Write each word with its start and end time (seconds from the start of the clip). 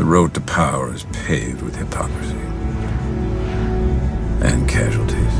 The 0.00 0.06
road 0.06 0.32
to 0.32 0.40
power 0.40 0.94
is 0.94 1.04
paved 1.12 1.60
with 1.60 1.76
hypocrisy 1.76 2.38
and 4.40 4.66
casualties. 4.66 5.34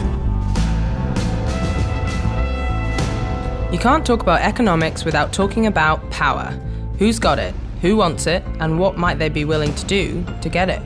You 3.73 3.79
can't 3.79 4.05
talk 4.05 4.21
about 4.21 4.43
economics 4.43 5.07
without 5.07 5.33
talking 5.33 5.67
about 5.67 6.11
power. 6.11 6.51
Who's 6.99 7.19
got 7.19 7.39
it, 7.39 7.55
who 7.81 7.97
wants 7.97 8.27
it, 8.27 8.45
and 8.59 8.79
what 8.79 8.99
might 8.99 9.19
they 9.19 9.31
be 9.31 9.47
willing 9.47 9.75
to 9.77 9.87
do 9.87 10.27
to 10.43 10.51
get 10.51 10.69
it? 10.69 10.83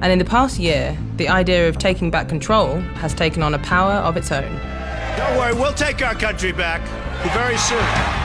And 0.00 0.12
in 0.12 0.20
the 0.20 0.24
past 0.24 0.60
year, 0.60 0.96
the 1.16 1.28
idea 1.28 1.68
of 1.68 1.76
taking 1.76 2.12
back 2.12 2.28
control 2.28 2.76
has 3.02 3.14
taken 3.14 3.42
on 3.42 3.52
a 3.52 3.58
power 3.58 3.94
of 3.94 4.16
its 4.16 4.30
own. 4.30 4.60
Don't 5.16 5.36
worry, 5.36 5.54
we'll 5.54 5.74
take 5.74 6.02
our 6.02 6.14
country 6.14 6.52
back 6.52 6.86
very 7.34 7.56
soon. 7.56 8.17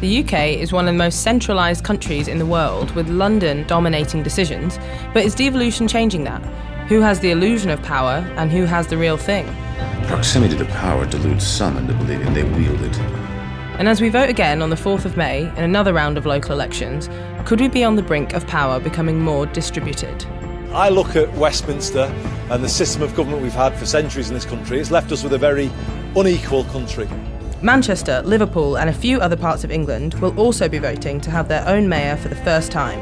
The 0.00 0.22
UK 0.22 0.60
is 0.60 0.74
one 0.74 0.86
of 0.86 0.92
the 0.92 0.98
most 0.98 1.22
centralised 1.22 1.82
countries 1.82 2.28
in 2.28 2.38
the 2.38 2.44
world, 2.44 2.90
with 2.90 3.08
London 3.08 3.66
dominating 3.66 4.22
decisions. 4.22 4.78
But 5.14 5.24
is 5.24 5.34
devolution 5.34 5.88
changing 5.88 6.24
that? 6.24 6.42
Who 6.88 7.00
has 7.00 7.20
the 7.20 7.30
illusion 7.30 7.70
of 7.70 7.82
power 7.82 8.22
and 8.36 8.52
who 8.52 8.66
has 8.66 8.88
the 8.88 8.98
real 8.98 9.16
thing? 9.16 9.46
Proximity 10.04 10.54
to 10.58 10.66
power 10.66 11.06
deludes 11.06 11.46
some 11.46 11.78
into 11.78 11.94
believing 11.94 12.34
they 12.34 12.44
wield 12.44 12.78
it. 12.82 12.94
And 13.78 13.88
as 13.88 14.02
we 14.02 14.10
vote 14.10 14.28
again 14.28 14.60
on 14.60 14.68
the 14.68 14.76
4th 14.76 15.06
of 15.06 15.16
May 15.16 15.44
in 15.44 15.64
another 15.64 15.94
round 15.94 16.18
of 16.18 16.26
local 16.26 16.52
elections, 16.52 17.08
could 17.46 17.62
we 17.62 17.68
be 17.68 17.82
on 17.82 17.96
the 17.96 18.02
brink 18.02 18.34
of 18.34 18.46
power 18.46 18.78
becoming 18.78 19.18
more 19.18 19.46
distributed? 19.46 20.26
I 20.72 20.90
look 20.90 21.16
at 21.16 21.32
Westminster 21.38 22.12
and 22.50 22.62
the 22.62 22.68
system 22.68 23.00
of 23.00 23.16
government 23.16 23.42
we've 23.42 23.52
had 23.54 23.74
for 23.74 23.86
centuries 23.86 24.28
in 24.28 24.34
this 24.34 24.44
country. 24.44 24.78
It's 24.78 24.90
left 24.90 25.10
us 25.10 25.22
with 25.22 25.32
a 25.32 25.38
very 25.38 25.70
unequal 26.14 26.64
country. 26.64 27.08
Manchester, 27.66 28.22
Liverpool, 28.24 28.78
and 28.78 28.88
a 28.88 28.92
few 28.92 29.20
other 29.20 29.36
parts 29.36 29.64
of 29.64 29.72
England 29.72 30.14
will 30.20 30.38
also 30.38 30.68
be 30.68 30.78
voting 30.78 31.20
to 31.20 31.32
have 31.32 31.48
their 31.48 31.66
own 31.66 31.88
mayor 31.88 32.16
for 32.16 32.28
the 32.28 32.36
first 32.36 32.70
time. 32.70 33.00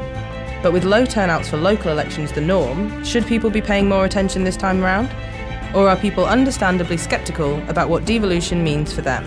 But 0.63 0.73
with 0.73 0.85
low 0.85 1.05
turnouts 1.05 1.47
for 1.47 1.57
local 1.57 1.91
elections 1.91 2.31
the 2.31 2.41
norm, 2.41 3.03
should 3.03 3.27
people 3.27 3.51
be 3.51 3.61
paying 3.61 3.87
more 3.87 4.05
attention 4.05 4.43
this 4.43 4.57
time 4.57 4.83
around? 4.83 5.11
Or 5.75 5.87
are 5.87 5.95
people 5.95 6.25
understandably 6.25 6.97
sceptical 6.97 7.61
about 7.69 7.89
what 7.89 8.05
devolution 8.05 8.63
means 8.63 8.91
for 8.91 9.01
them? 9.01 9.23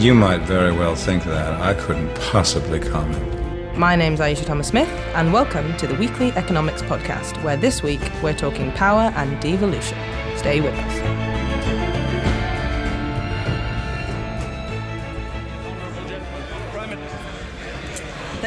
You 0.00 0.14
might 0.14 0.40
very 0.40 0.72
well 0.72 0.94
think 0.94 1.22
that. 1.24 1.60
I 1.60 1.74
couldn't 1.74 2.14
possibly 2.14 2.80
comment. 2.80 3.76
My 3.76 3.94
name's 3.94 4.20
Ayeisha 4.20 4.46
Thomas 4.46 4.68
Smith, 4.68 4.88
and 5.14 5.34
welcome 5.34 5.76
to 5.76 5.86
the 5.86 5.96
Weekly 5.96 6.32
Economics 6.32 6.80
Podcast, 6.80 7.42
where 7.42 7.58
this 7.58 7.82
week 7.82 8.00
we're 8.22 8.32
talking 8.32 8.72
power 8.72 9.12
and 9.16 9.38
devolution. 9.42 9.98
Stay 10.38 10.62
with 10.62 10.72
us. 10.72 11.27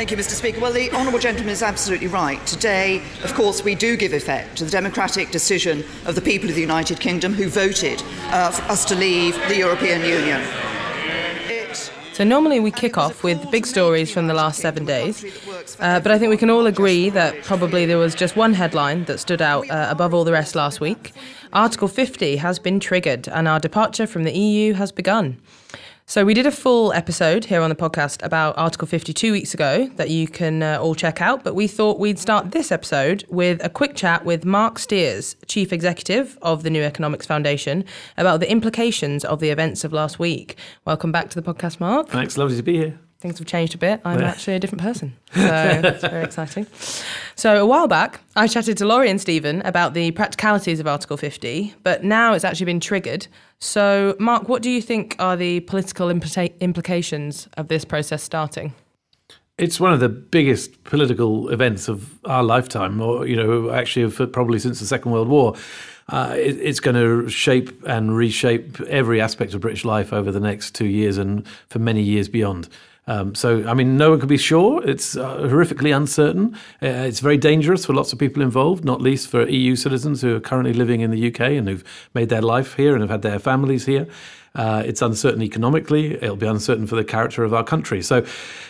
Thank 0.01 0.09
you, 0.09 0.17
Mr. 0.17 0.31
Speaker. 0.31 0.59
Well, 0.59 0.73
the 0.73 0.89
honourable 0.93 1.19
gentleman 1.19 1.51
is 1.51 1.61
absolutely 1.61 2.07
right. 2.07 2.43
Today, 2.47 3.03
of 3.23 3.35
course, 3.35 3.63
we 3.63 3.75
do 3.75 3.95
give 3.95 4.13
effect 4.13 4.57
to 4.57 4.65
the 4.65 4.71
democratic 4.71 5.29
decision 5.29 5.83
of 6.07 6.15
the 6.15 6.21
people 6.21 6.49
of 6.49 6.55
the 6.55 6.61
United 6.61 6.99
Kingdom 6.99 7.35
who 7.35 7.47
voted 7.47 8.01
uh, 8.31 8.49
for 8.49 8.63
us 8.63 8.83
to 8.85 8.95
leave 8.95 9.35
the 9.47 9.57
European 9.57 10.01
Union. 10.01 10.41
So, 12.13 12.23
normally 12.23 12.59
we 12.59 12.71
kick 12.71 12.97
off 12.97 13.23
with 13.23 13.51
big 13.51 13.67
stories 13.67 14.11
from 14.11 14.25
the 14.25 14.33
last 14.33 14.59
seven 14.59 14.85
days, 14.85 15.23
uh, 15.79 15.99
but 15.99 16.11
I 16.11 16.17
think 16.17 16.31
we 16.31 16.37
can 16.37 16.49
all 16.49 16.65
agree 16.65 17.11
that 17.11 17.43
probably 17.43 17.85
there 17.85 17.99
was 17.99 18.15
just 18.15 18.35
one 18.35 18.55
headline 18.55 19.05
that 19.05 19.19
stood 19.19 19.39
out 19.39 19.69
uh, 19.69 19.85
above 19.91 20.15
all 20.15 20.23
the 20.23 20.31
rest 20.31 20.55
last 20.55 20.81
week. 20.81 21.11
Article 21.53 21.87
50 21.87 22.37
has 22.37 22.57
been 22.57 22.79
triggered, 22.79 23.27
and 23.27 23.47
our 23.47 23.59
departure 23.59 24.07
from 24.07 24.23
the 24.23 24.31
EU 24.31 24.73
has 24.73 24.91
begun. 24.91 25.37
So, 26.11 26.25
we 26.25 26.33
did 26.33 26.45
a 26.45 26.51
full 26.51 26.91
episode 26.91 27.45
here 27.45 27.61
on 27.61 27.69
the 27.69 27.75
podcast 27.75 28.21
about 28.21 28.57
Article 28.57 28.85
52 28.85 29.31
weeks 29.31 29.53
ago 29.53 29.87
that 29.95 30.09
you 30.09 30.27
can 30.27 30.61
uh, 30.61 30.77
all 30.77 30.93
check 30.93 31.21
out. 31.21 31.41
But 31.41 31.55
we 31.55 31.67
thought 31.67 31.99
we'd 31.99 32.19
start 32.19 32.51
this 32.51 32.69
episode 32.69 33.23
with 33.29 33.63
a 33.63 33.69
quick 33.69 33.95
chat 33.95 34.25
with 34.25 34.43
Marc 34.43 34.77
Stears, 34.77 35.37
Chief 35.45 35.71
Executive 35.71 36.37
of 36.41 36.63
the 36.63 36.69
New 36.69 36.83
Economics 36.83 37.25
Foundation, 37.25 37.85
about 38.17 38.41
the 38.41 38.51
implications 38.51 39.23
of 39.23 39.39
the 39.39 39.51
events 39.51 39.85
of 39.85 39.93
last 39.93 40.19
week. 40.19 40.57
Welcome 40.83 41.13
back 41.13 41.29
to 41.29 41.39
the 41.39 41.53
podcast, 41.53 41.79
Mark. 41.79 42.09
Thanks, 42.09 42.37
lovely 42.37 42.57
to 42.57 42.63
be 42.63 42.75
here 42.75 42.99
things 43.21 43.37
have 43.37 43.47
changed 43.47 43.75
a 43.75 43.77
bit. 43.77 44.01
I'm 44.03 44.19
yeah. 44.19 44.29
actually 44.29 44.55
a 44.55 44.59
different 44.59 44.81
person. 44.81 45.15
So 45.33 45.81
it's 45.83 46.01
very 46.01 46.23
exciting. 46.25 46.65
So 47.35 47.61
a 47.61 47.65
while 47.65 47.87
back, 47.87 48.19
I 48.35 48.47
chatted 48.47 48.77
to 48.79 48.85
Laurie 48.85 49.09
and 49.09 49.21
Stephen 49.21 49.61
about 49.61 49.93
the 49.93 50.11
practicalities 50.11 50.79
of 50.79 50.87
Article 50.87 51.17
50, 51.17 51.75
but 51.83 52.03
now 52.03 52.33
it's 52.33 52.43
actually 52.43 52.65
been 52.65 52.79
triggered. 52.79 53.27
So, 53.63 54.15
Marc, 54.19 54.49
what 54.49 54.63
do 54.63 54.71
you 54.71 54.81
think 54.81 55.15
are 55.19 55.37
the 55.37 55.59
political 55.61 56.07
implica- 56.07 56.59
implications 56.59 57.47
of 57.57 57.67
this 57.67 57.85
process 57.85 58.23
starting? 58.23 58.73
It's 59.59 59.79
one 59.79 59.93
of 59.93 59.99
the 59.99 60.09
biggest 60.09 60.83
political 60.83 61.47
events 61.49 61.87
of 61.87 62.19
our 62.25 62.41
lifetime, 62.41 62.99
or, 62.99 63.27
you 63.27 63.35
know, 63.35 63.69
actually, 63.69 64.11
probably 64.27 64.57
since 64.57 64.79
the 64.79 64.87
Second 64.87 65.11
World 65.11 65.27
War. 65.27 65.55
Uh, 66.09 66.33
it, 66.35 66.57
it's 66.57 66.79
going 66.79 66.95
to 66.95 67.29
shape 67.29 67.83
and 67.85 68.17
reshape 68.17 68.81
every 68.81 69.21
aspect 69.21 69.53
of 69.53 69.61
British 69.61 69.85
life 69.85 70.11
over 70.11 70.31
the 70.31 70.39
next 70.39 70.73
two 70.73 70.87
years 70.87 71.19
and 71.19 71.45
for 71.69 71.77
many 71.77 72.01
years 72.01 72.27
beyond. 72.27 72.67
Um, 73.07 73.33
so, 73.33 73.67
I 73.67 73.73
mean, 73.73 73.97
no 73.97 74.11
one 74.11 74.19
can 74.19 74.29
be 74.29 74.37
sure. 74.37 74.87
It's 74.87 75.17
uh, 75.17 75.37
horrifically 75.39 75.95
uncertain. 75.95 76.55
Uh, 76.81 76.87
it's 76.87 77.19
very 77.19 77.37
dangerous 77.37 77.85
for 77.85 77.93
lots 77.93 78.13
of 78.13 78.19
people 78.19 78.43
involved, 78.43 78.85
not 78.85 79.01
least 79.01 79.27
for 79.27 79.47
EU 79.47 79.75
citizens 79.75 80.21
who 80.21 80.35
are 80.35 80.39
currently 80.39 80.73
living 80.73 81.01
in 81.01 81.09
the 81.11 81.27
UK 81.27 81.41
and 81.41 81.67
who've 81.67 81.83
made 82.13 82.29
their 82.29 82.41
life 82.41 82.75
here 82.75 82.93
and 82.93 83.01
have 83.01 83.09
had 83.09 83.23
their 83.23 83.39
families 83.39 83.85
here. 83.85 84.07
Uh, 84.53 84.83
it's 84.85 85.01
uncertain 85.01 85.41
economically. 85.41 86.13
It'll 86.15 86.35
be 86.35 86.45
uncertain 86.45 86.85
for 86.85 86.95
the 86.95 87.03
character 87.03 87.43
of 87.43 87.53
our 87.53 87.63
country. 87.63 88.01
So, 88.01 88.25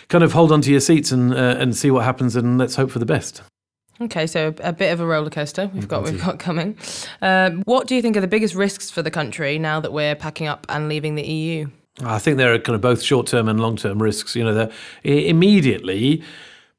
kind 0.08 0.24
of 0.24 0.32
hold 0.32 0.52
on 0.52 0.60
to 0.62 0.70
your 0.70 0.80
seats 0.80 1.10
and 1.10 1.34
uh, 1.34 1.56
and 1.58 1.76
see 1.76 1.90
what 1.90 2.04
happens, 2.04 2.36
and 2.36 2.56
let's 2.56 2.76
hope 2.76 2.90
for 2.90 3.00
the 3.00 3.06
best. 3.06 3.42
Okay, 4.00 4.26
so 4.26 4.54
a 4.62 4.72
bit 4.72 4.92
of 4.92 5.00
a 5.00 5.06
roller 5.06 5.30
coaster 5.30 5.70
we've 5.74 5.88
got 5.88 6.04
we've 6.04 6.20
got 6.20 6.38
coming. 6.38 6.76
Um, 7.20 7.62
what 7.62 7.88
do 7.88 7.96
you 7.96 8.02
think 8.02 8.16
are 8.16 8.20
the 8.20 8.28
biggest 8.28 8.54
risks 8.54 8.90
for 8.90 9.02
the 9.02 9.10
country 9.10 9.58
now 9.58 9.80
that 9.80 9.92
we're 9.92 10.14
packing 10.14 10.46
up 10.46 10.66
and 10.68 10.88
leaving 10.88 11.16
the 11.16 11.22
EU? 11.22 11.66
I 12.00 12.18
think 12.18 12.38
there 12.38 12.54
are 12.54 12.58
kind 12.58 12.74
of 12.74 12.80
both 12.80 13.02
short 13.02 13.26
term 13.26 13.48
and 13.48 13.60
long 13.60 13.76
term 13.76 14.02
risks. 14.02 14.34
You 14.34 14.44
know, 14.44 14.54
that 14.54 14.72
immediately 15.04 16.22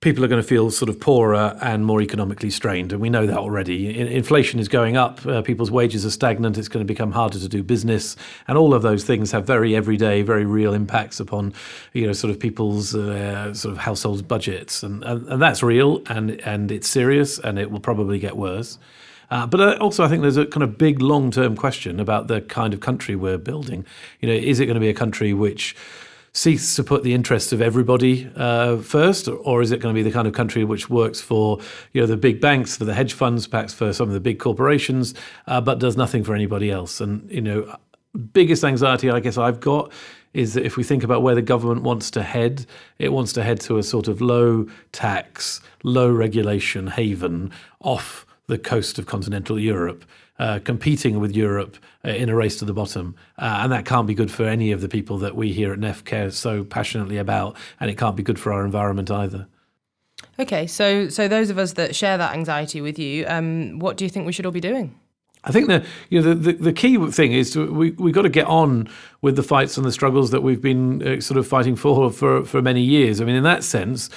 people 0.03 0.23
are 0.23 0.27
going 0.27 0.41
to 0.41 0.47
feel 0.47 0.69
sort 0.69 0.89
of 0.89 0.99
poorer 0.99 1.57
and 1.61 1.85
more 1.85 2.01
economically 2.01 2.49
strained. 2.49 2.91
And 2.91 3.01
we 3.01 3.09
know 3.09 3.25
that 3.25 3.37
already. 3.37 3.97
Inflation 3.97 4.59
is 4.59 4.67
going 4.67 4.97
up, 4.97 5.25
uh, 5.25 5.41
people's 5.41 5.71
wages 5.71 6.05
are 6.05 6.11
stagnant, 6.11 6.57
it's 6.57 6.67
going 6.67 6.85
to 6.85 6.93
become 6.93 7.13
harder 7.13 7.39
to 7.39 7.47
do 7.47 7.63
business. 7.63 8.17
And 8.49 8.57
all 8.57 8.73
of 8.73 8.81
those 8.81 9.05
things 9.05 9.31
have 9.31 9.47
very 9.47 9.77
everyday, 9.77 10.21
very 10.21 10.45
real 10.45 10.73
impacts 10.73 11.21
upon, 11.21 11.53
you 11.93 12.05
know, 12.05 12.11
sort 12.11 12.31
of 12.31 12.39
people's 12.39 12.93
uh, 12.93 13.53
sort 13.53 13.71
of 13.71 13.77
households' 13.77 14.21
budgets. 14.21 14.83
And, 14.83 15.05
and, 15.05 15.25
and 15.29 15.41
that's 15.41 15.63
real 15.63 16.03
and, 16.07 16.31
and 16.41 16.69
it's 16.69 16.89
serious 16.89 17.39
and 17.39 17.57
it 17.57 17.71
will 17.71 17.79
probably 17.79 18.19
get 18.19 18.35
worse. 18.35 18.77
Uh, 19.33 19.47
but 19.47 19.59
uh, 19.59 19.77
also, 19.81 20.03
I 20.03 20.09
think 20.09 20.21
there's 20.21 20.37
a 20.37 20.45
kind 20.45 20.61
of 20.61 20.77
big 20.77 21.01
long 21.01 21.31
term 21.31 21.55
question 21.55 21.99
about 21.99 22.27
the 22.27 22.41
kind 22.41 22.71
of 22.71 22.81
country 22.81 23.15
we're 23.15 23.39
building. 23.39 23.83
You 24.21 24.29
know, 24.29 24.35
is 24.35 24.59
it 24.59 24.67
going 24.67 24.75
to 24.75 24.79
be 24.79 24.89
a 24.89 24.93
country 24.93 25.33
which 25.33 25.75
seeks 26.33 26.75
to 26.75 26.83
put 26.83 27.01
the 27.01 27.15
interests 27.15 27.51
of 27.51 27.59
everybody 27.59 28.29
uh, 28.35 28.77
first, 28.77 29.27
or 29.27 29.63
is 29.63 29.71
it 29.71 29.79
going 29.79 29.95
to 29.95 29.97
be 29.97 30.07
the 30.07 30.13
kind 30.13 30.27
of 30.27 30.35
country 30.35 30.63
which 30.63 30.87
works 30.87 31.19
for 31.19 31.57
you 31.93 32.01
know 32.01 32.05
the 32.05 32.15
big 32.15 32.41
banks, 32.41 32.77
for 32.77 32.85
the 32.85 32.93
hedge 32.93 33.13
funds, 33.13 33.47
perhaps 33.47 33.73
for 33.73 33.91
some 33.91 34.07
of 34.07 34.13
the 34.13 34.19
big 34.19 34.37
corporations, 34.37 35.15
uh, 35.47 35.59
but 35.59 35.79
does 35.79 35.97
nothing 35.97 36.23
for 36.23 36.35
anybody 36.35 36.69
else? 36.69 37.01
And 37.01 37.27
you 37.31 37.41
know, 37.41 37.75
biggest 38.33 38.63
anxiety 38.63 39.09
I 39.09 39.19
guess 39.19 39.39
I've 39.39 39.59
got 39.59 39.91
is 40.35 40.53
that 40.53 40.63
if 40.63 40.77
we 40.77 40.83
think 40.83 41.03
about 41.03 41.23
where 41.23 41.33
the 41.33 41.41
government 41.41 41.81
wants 41.81 42.11
to 42.11 42.21
head, 42.21 42.67
it 42.99 43.11
wants 43.11 43.33
to 43.33 43.41
head 43.41 43.59
to 43.61 43.79
a 43.79 43.83
sort 43.83 44.07
of 44.07 44.21
low 44.21 44.67
tax, 44.91 45.59
low 45.81 46.11
regulation 46.11 46.85
haven 46.85 47.51
off 47.79 48.27
the 48.47 48.57
coast 48.57 48.99
of 48.99 49.05
continental 49.05 49.59
Europe, 49.59 50.05
uh, 50.39 50.59
competing 50.63 51.19
with 51.19 51.35
Europe 51.35 51.77
uh, 52.05 52.09
in 52.09 52.29
a 52.29 52.35
race 52.35 52.57
to 52.57 52.65
the 52.65 52.73
bottom. 52.73 53.15
Uh, 53.37 53.59
and 53.63 53.71
that 53.71 53.85
can't 53.85 54.07
be 54.07 54.13
good 54.13 54.31
for 54.31 54.45
any 54.45 54.71
of 54.71 54.81
the 54.81 54.89
people 54.89 55.17
that 55.17 55.35
we 55.35 55.53
here 55.53 55.71
at 55.71 55.79
NEF 55.79 56.03
care 56.03 56.29
so 56.31 56.63
passionately 56.63 57.17
about, 57.17 57.55
and 57.79 57.89
it 57.89 57.97
can't 57.97 58.15
be 58.15 58.23
good 58.23 58.39
for 58.39 58.51
our 58.51 58.65
environment 58.65 59.09
either. 59.09 59.47
Okay, 60.39 60.65
so 60.67 61.09
so 61.09 61.27
those 61.27 61.49
of 61.49 61.57
us 61.57 61.73
that 61.73 61.95
share 61.95 62.17
that 62.17 62.33
anxiety 62.33 62.81
with 62.81 62.97
you, 62.97 63.25
um, 63.27 63.79
what 63.79 63.97
do 63.97 64.05
you 64.05 64.09
think 64.09 64.25
we 64.25 64.31
should 64.31 64.45
all 64.45 64.51
be 64.51 64.61
doing? 64.61 64.97
I 65.45 65.51
think 65.51 65.67
the 65.67 65.85
you 66.09 66.21
know 66.21 66.33
the, 66.33 66.35
the, 66.35 66.53
the 66.53 66.73
key 66.73 66.97
thing 67.11 67.33
is 67.33 67.51
to, 67.51 67.71
we 67.71 67.91
we 67.91 68.11
got 68.11 68.21
to 68.21 68.29
get 68.29 68.47
on 68.47 68.89
with 69.21 69.35
the 69.35 69.43
fights 69.43 69.77
and 69.77 69.85
the 69.85 69.91
struggles 69.91 70.31
that 70.31 70.41
we've 70.41 70.61
been 70.61 71.05
uh, 71.05 71.21
sort 71.21 71.37
of 71.37 71.45
fighting 71.45 71.75
for 71.75 72.11
for 72.11 72.45
for 72.45 72.61
many 72.61 72.81
years. 72.81 73.19
I 73.19 73.25
mean, 73.25 73.35
in 73.35 73.43
that 73.43 73.63
sense, 73.63 74.09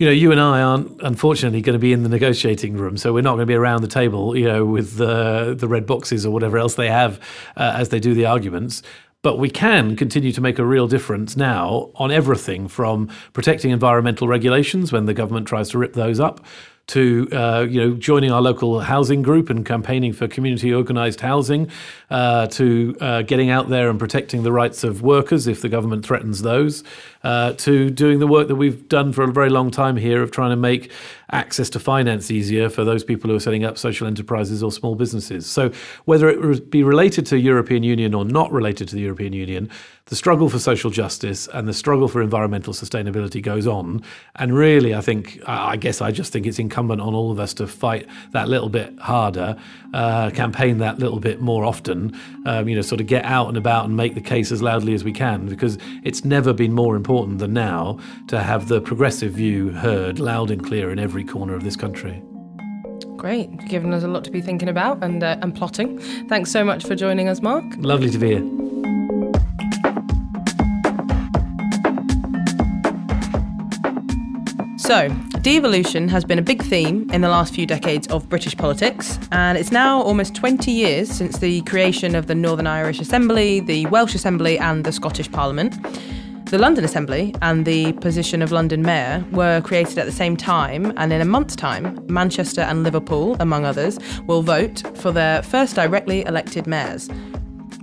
you 0.00 0.06
know, 0.06 0.12
you 0.12 0.32
and 0.32 0.40
I 0.40 0.62
aren't 0.62 0.98
unfortunately 1.02 1.60
going 1.60 1.74
to 1.74 1.78
be 1.78 1.92
in 1.92 2.04
the 2.04 2.08
negotiating 2.08 2.74
room, 2.74 2.96
so 2.96 3.12
we're 3.12 3.20
not 3.20 3.32
going 3.32 3.40
to 3.40 3.46
be 3.46 3.54
around 3.54 3.82
the 3.82 3.88
table, 3.88 4.34
you 4.34 4.46
know, 4.46 4.64
with 4.64 4.96
the 4.96 5.54
the 5.56 5.68
red 5.68 5.84
boxes 5.84 6.24
or 6.24 6.32
whatever 6.32 6.56
else 6.56 6.74
they 6.74 6.88
have 6.88 7.20
uh, 7.58 7.74
as 7.76 7.90
they 7.90 8.00
do 8.00 8.14
the 8.14 8.24
arguments. 8.24 8.82
But 9.20 9.36
we 9.36 9.50
can 9.50 9.96
continue 9.96 10.32
to 10.32 10.40
make 10.40 10.58
a 10.58 10.64
real 10.64 10.88
difference 10.88 11.36
now 11.36 11.90
on 11.96 12.10
everything 12.10 12.66
from 12.66 13.10
protecting 13.34 13.72
environmental 13.72 14.26
regulations 14.26 14.90
when 14.90 15.04
the 15.04 15.12
government 15.12 15.46
tries 15.46 15.68
to 15.70 15.78
rip 15.78 15.92
those 15.92 16.18
up 16.18 16.42
to 16.90 17.28
uh, 17.32 17.66
you 17.68 17.80
know 17.80 17.94
joining 17.94 18.32
our 18.32 18.42
local 18.42 18.80
housing 18.80 19.22
group 19.22 19.48
and 19.48 19.64
campaigning 19.64 20.12
for 20.12 20.26
community 20.26 20.74
organised 20.74 21.20
housing, 21.20 21.70
uh, 22.10 22.46
to 22.48 22.96
uh, 23.00 23.22
getting 23.22 23.48
out 23.48 23.68
there 23.68 23.88
and 23.88 23.98
protecting 23.98 24.42
the 24.42 24.52
rights 24.52 24.82
of 24.82 25.02
workers 25.02 25.46
if 25.46 25.62
the 25.62 25.68
government 25.68 26.04
threatens 26.04 26.42
those, 26.42 26.82
uh, 27.22 27.52
to 27.52 27.90
doing 27.90 28.18
the 28.18 28.26
work 28.26 28.48
that 28.48 28.56
we've 28.56 28.88
done 28.88 29.12
for 29.12 29.22
a 29.22 29.32
very 29.32 29.50
long 29.50 29.70
time 29.70 29.96
here 29.96 30.20
of 30.20 30.32
trying 30.32 30.50
to 30.50 30.56
make 30.56 30.90
access 31.32 31.70
to 31.70 31.78
finance 31.78 32.30
easier 32.30 32.68
for 32.68 32.84
those 32.84 33.04
people 33.04 33.30
who 33.30 33.36
are 33.36 33.40
setting 33.40 33.64
up 33.64 33.78
social 33.78 34.06
enterprises 34.06 34.62
or 34.62 34.72
small 34.72 34.96
businesses. 34.96 35.48
So 35.48 35.70
whether 36.06 36.28
it 36.28 36.70
be 36.70 36.82
related 36.82 37.24
to 37.26 37.38
European 37.38 37.84
Union 37.84 38.14
or 38.14 38.24
not 38.24 38.50
related 38.50 38.88
to 38.88 38.96
the 38.96 39.02
European 39.02 39.32
Union, 39.32 39.70
the 40.10 40.16
struggle 40.16 40.50
for 40.50 40.58
social 40.58 40.90
justice 40.90 41.48
and 41.54 41.68
the 41.68 41.72
struggle 41.72 42.08
for 42.08 42.20
environmental 42.20 42.74
sustainability 42.74 43.40
goes 43.40 43.66
on. 43.66 44.02
And 44.36 44.52
really, 44.52 44.92
I 44.92 45.00
think, 45.00 45.40
I 45.46 45.76
guess 45.76 46.02
I 46.02 46.10
just 46.10 46.32
think 46.32 46.46
it's 46.46 46.58
incumbent 46.58 47.00
on 47.00 47.14
all 47.14 47.30
of 47.30 47.38
us 47.38 47.54
to 47.54 47.66
fight 47.68 48.08
that 48.32 48.48
little 48.48 48.68
bit 48.68 48.98
harder, 48.98 49.56
uh, 49.94 50.30
campaign 50.30 50.78
that 50.78 50.98
little 50.98 51.20
bit 51.20 51.40
more 51.40 51.64
often, 51.64 52.18
um, 52.44 52.68
you 52.68 52.74
know, 52.74 52.82
sort 52.82 53.00
of 53.00 53.06
get 53.06 53.24
out 53.24 53.46
and 53.46 53.56
about 53.56 53.84
and 53.84 53.96
make 53.96 54.16
the 54.16 54.20
case 54.20 54.50
as 54.50 54.60
loudly 54.60 54.94
as 54.94 55.04
we 55.04 55.12
can, 55.12 55.46
because 55.46 55.78
it's 56.02 56.24
never 56.24 56.52
been 56.52 56.72
more 56.72 56.96
important 56.96 57.38
than 57.38 57.52
now 57.52 57.96
to 58.26 58.40
have 58.40 58.66
the 58.66 58.80
progressive 58.80 59.32
view 59.32 59.70
heard 59.70 60.18
loud 60.18 60.50
and 60.50 60.66
clear 60.66 60.90
in 60.90 60.98
every 60.98 61.22
corner 61.22 61.54
of 61.54 61.62
this 61.62 61.76
country. 61.76 62.20
Great, 63.16 63.48
given 63.68 63.92
us 63.92 64.02
a 64.02 64.08
lot 64.08 64.24
to 64.24 64.30
be 64.32 64.40
thinking 64.40 64.68
about 64.68 65.04
and, 65.04 65.22
uh, 65.22 65.36
and 65.40 65.54
plotting. 65.54 66.00
Thanks 66.28 66.50
so 66.50 66.64
much 66.64 66.84
for 66.84 66.96
joining 66.96 67.28
us, 67.28 67.40
Marc. 67.40 67.64
Lovely 67.76 68.10
to 68.10 68.18
be 68.18 68.28
here. 68.30 68.69
So, 74.90 75.08
devolution 75.42 76.08
has 76.08 76.24
been 76.24 76.40
a 76.40 76.42
big 76.42 76.64
theme 76.64 77.08
in 77.12 77.20
the 77.20 77.28
last 77.28 77.54
few 77.54 77.64
decades 77.64 78.08
of 78.08 78.28
British 78.28 78.56
politics, 78.56 79.20
and 79.30 79.56
it's 79.56 79.70
now 79.70 80.02
almost 80.02 80.34
20 80.34 80.72
years 80.72 81.08
since 81.08 81.38
the 81.38 81.60
creation 81.60 82.16
of 82.16 82.26
the 82.26 82.34
Northern 82.34 82.66
Irish 82.66 82.98
Assembly, 82.98 83.60
the 83.60 83.86
Welsh 83.86 84.16
Assembly, 84.16 84.58
and 84.58 84.82
the 84.82 84.90
Scottish 84.90 85.30
Parliament. 85.30 85.76
The 86.46 86.58
London 86.58 86.82
Assembly 86.84 87.32
and 87.40 87.64
the 87.64 87.92
position 88.00 88.42
of 88.42 88.50
London 88.50 88.82
Mayor 88.82 89.24
were 89.30 89.60
created 89.60 89.96
at 89.96 90.06
the 90.06 90.12
same 90.12 90.36
time, 90.36 90.92
and 90.96 91.12
in 91.12 91.20
a 91.20 91.24
month's 91.24 91.54
time, 91.54 92.04
Manchester 92.08 92.62
and 92.62 92.82
Liverpool, 92.82 93.36
among 93.38 93.64
others, 93.64 93.96
will 94.26 94.42
vote 94.42 94.82
for 94.98 95.12
their 95.12 95.40
first 95.44 95.76
directly 95.76 96.22
elected 96.22 96.66
mayors. 96.66 97.08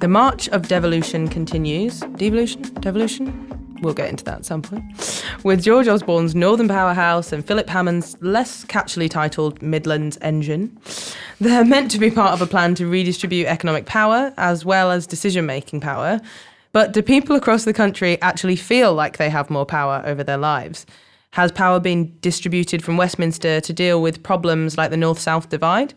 The 0.01 0.09
march 0.09 0.49
of 0.49 0.67
devolution 0.67 1.29
continues. 1.29 2.01
Devolution? 2.17 2.63
Devolution? 2.81 3.56
We'll 3.81 3.93
get 3.93 4.09
into 4.09 4.23
that 4.25 4.39
at 4.39 4.45
some 4.45 4.61
point. 4.61 4.83
With 5.43 5.63
George 5.63 5.87
Osborne's 5.87 6.35
Northern 6.35 6.67
Powerhouse 6.67 7.31
and 7.31 7.45
Philip 7.45 7.69
Hammond's 7.69 8.17
less 8.21 8.65
catchily 8.65 9.09
titled 9.09 9.61
Midlands 9.61 10.17
Engine. 10.21 10.77
They're 11.39 11.65
meant 11.65 11.91
to 11.91 11.99
be 11.99 12.09
part 12.09 12.33
of 12.33 12.41
a 12.41 12.47
plan 12.47 12.75
to 12.75 12.87
redistribute 12.87 13.47
economic 13.47 13.85
power 13.85 14.33
as 14.37 14.65
well 14.65 14.91
as 14.91 15.05
decision 15.05 15.45
making 15.45 15.81
power. 15.81 16.19
But 16.71 16.93
do 16.93 17.01
people 17.01 17.35
across 17.35 17.65
the 17.65 17.73
country 17.73 18.21
actually 18.21 18.55
feel 18.55 18.93
like 18.93 19.17
they 19.17 19.29
have 19.29 19.49
more 19.49 19.65
power 19.65 20.01
over 20.05 20.23
their 20.23 20.37
lives? 20.37 20.85
Has 21.31 21.51
power 21.51 21.79
been 21.79 22.17
distributed 22.21 22.83
from 22.83 22.97
Westminster 22.97 23.61
to 23.61 23.73
deal 23.73 24.01
with 24.01 24.23
problems 24.23 24.77
like 24.77 24.89
the 24.89 24.97
North 24.97 25.19
South 25.19 25.49
divide? 25.49 25.93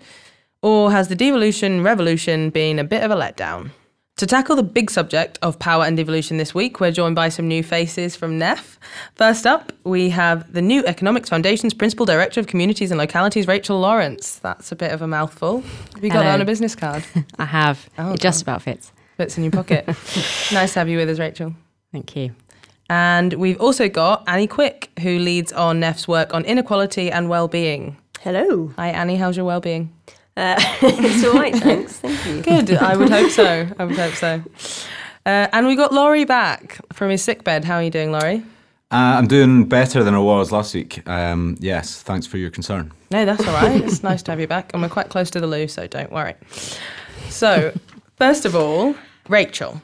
Or 0.62 0.92
has 0.92 1.08
the 1.08 1.16
devolution 1.16 1.82
revolution 1.82 2.50
been 2.50 2.78
a 2.78 2.84
bit 2.84 3.02
of 3.02 3.10
a 3.10 3.16
letdown? 3.16 3.70
To 4.20 4.26
tackle 4.26 4.54
the 4.54 4.62
big 4.62 4.90
subject 4.90 5.38
of 5.40 5.58
power 5.58 5.86
and 5.86 5.96
devolution 5.96 6.36
this 6.36 6.54
week, 6.54 6.78
we're 6.78 6.90
joined 6.90 7.16
by 7.16 7.30
some 7.30 7.48
new 7.48 7.62
faces 7.62 8.14
from 8.14 8.38
NEF. 8.38 8.78
First 9.14 9.46
up, 9.46 9.72
we 9.84 10.10
have 10.10 10.52
the 10.52 10.60
New 10.60 10.84
Economics 10.84 11.30
Foundation's 11.30 11.72
Principal 11.72 12.04
Director 12.04 12.38
of 12.38 12.46
Communities 12.46 12.90
and 12.90 12.98
Localities, 12.98 13.48
Rachel 13.48 13.80
Lawrence. 13.80 14.36
That's 14.36 14.72
a 14.72 14.76
bit 14.76 14.92
of 14.92 15.00
a 15.00 15.06
mouthful. 15.06 15.62
Have 15.94 16.04
you 16.04 16.10
got 16.10 16.24
that 16.24 16.34
on 16.34 16.42
a 16.42 16.44
business 16.44 16.76
card? 16.76 17.02
I 17.38 17.46
have. 17.46 17.88
Oh, 17.96 18.12
it 18.12 18.20
just 18.20 18.42
about 18.42 18.60
fits. 18.60 18.92
Fits 19.16 19.38
in 19.38 19.44
your 19.44 19.52
pocket. 19.52 19.86
nice 20.52 20.74
to 20.74 20.80
have 20.80 20.88
you 20.90 20.98
with 20.98 21.08
us, 21.08 21.18
Rachel. 21.18 21.54
Thank 21.90 22.14
you. 22.14 22.34
And 22.90 23.32
we've 23.32 23.58
also 23.58 23.88
got 23.88 24.24
Annie 24.26 24.48
Quick, 24.48 24.90
who 25.00 25.18
leads 25.18 25.50
on 25.50 25.80
NEF's 25.80 26.06
work 26.06 26.34
on 26.34 26.44
inequality 26.44 27.10
and 27.10 27.30
well-being. 27.30 27.96
Hello. 28.20 28.70
Hi, 28.76 28.88
Annie. 28.88 29.16
How's 29.16 29.38
your 29.38 29.46
well-being? 29.46 29.94
Uh, 30.40 30.56
it's 30.80 31.22
all 31.22 31.34
right, 31.34 31.54
thanks. 31.66 31.98
Thank 31.98 32.24
you. 32.26 32.42
Good. 32.42 32.70
I 32.78 32.96
would 32.96 33.10
hope 33.10 33.30
so. 33.30 33.68
I 33.78 33.84
would 33.84 33.98
hope 33.98 34.14
so. 34.14 34.42
Uh, 35.26 35.48
and 35.52 35.66
we 35.66 35.76
got 35.76 35.92
Laurie 35.92 36.24
back 36.24 36.80
from 36.94 37.10
his 37.10 37.22
sick 37.22 37.44
bed. 37.44 37.66
How 37.66 37.74
are 37.76 37.82
you 37.82 37.90
doing, 37.90 38.10
Laurie? 38.10 38.42
Uh, 38.90 39.18
I'm 39.18 39.28
doing 39.28 39.68
better 39.68 40.02
than 40.02 40.14
I 40.14 40.18
was 40.18 40.50
last 40.50 40.74
week. 40.74 41.06
Um, 41.06 41.56
yes, 41.60 42.00
thanks 42.02 42.26
for 42.26 42.38
your 42.38 42.50
concern. 42.50 42.90
No, 43.10 43.26
that's 43.26 43.46
all 43.46 43.52
right. 43.52 43.84
it's 43.84 44.02
nice 44.02 44.22
to 44.22 44.32
have 44.32 44.40
you 44.40 44.46
back. 44.46 44.72
And 44.72 44.82
we're 44.82 44.88
quite 44.88 45.10
close 45.10 45.30
to 45.32 45.40
the 45.40 45.46
loo, 45.46 45.68
so 45.68 45.86
don't 45.86 46.10
worry. 46.10 46.34
So, 47.28 47.74
first 48.16 48.46
of 48.46 48.56
all, 48.56 48.96
Rachel, 49.28 49.82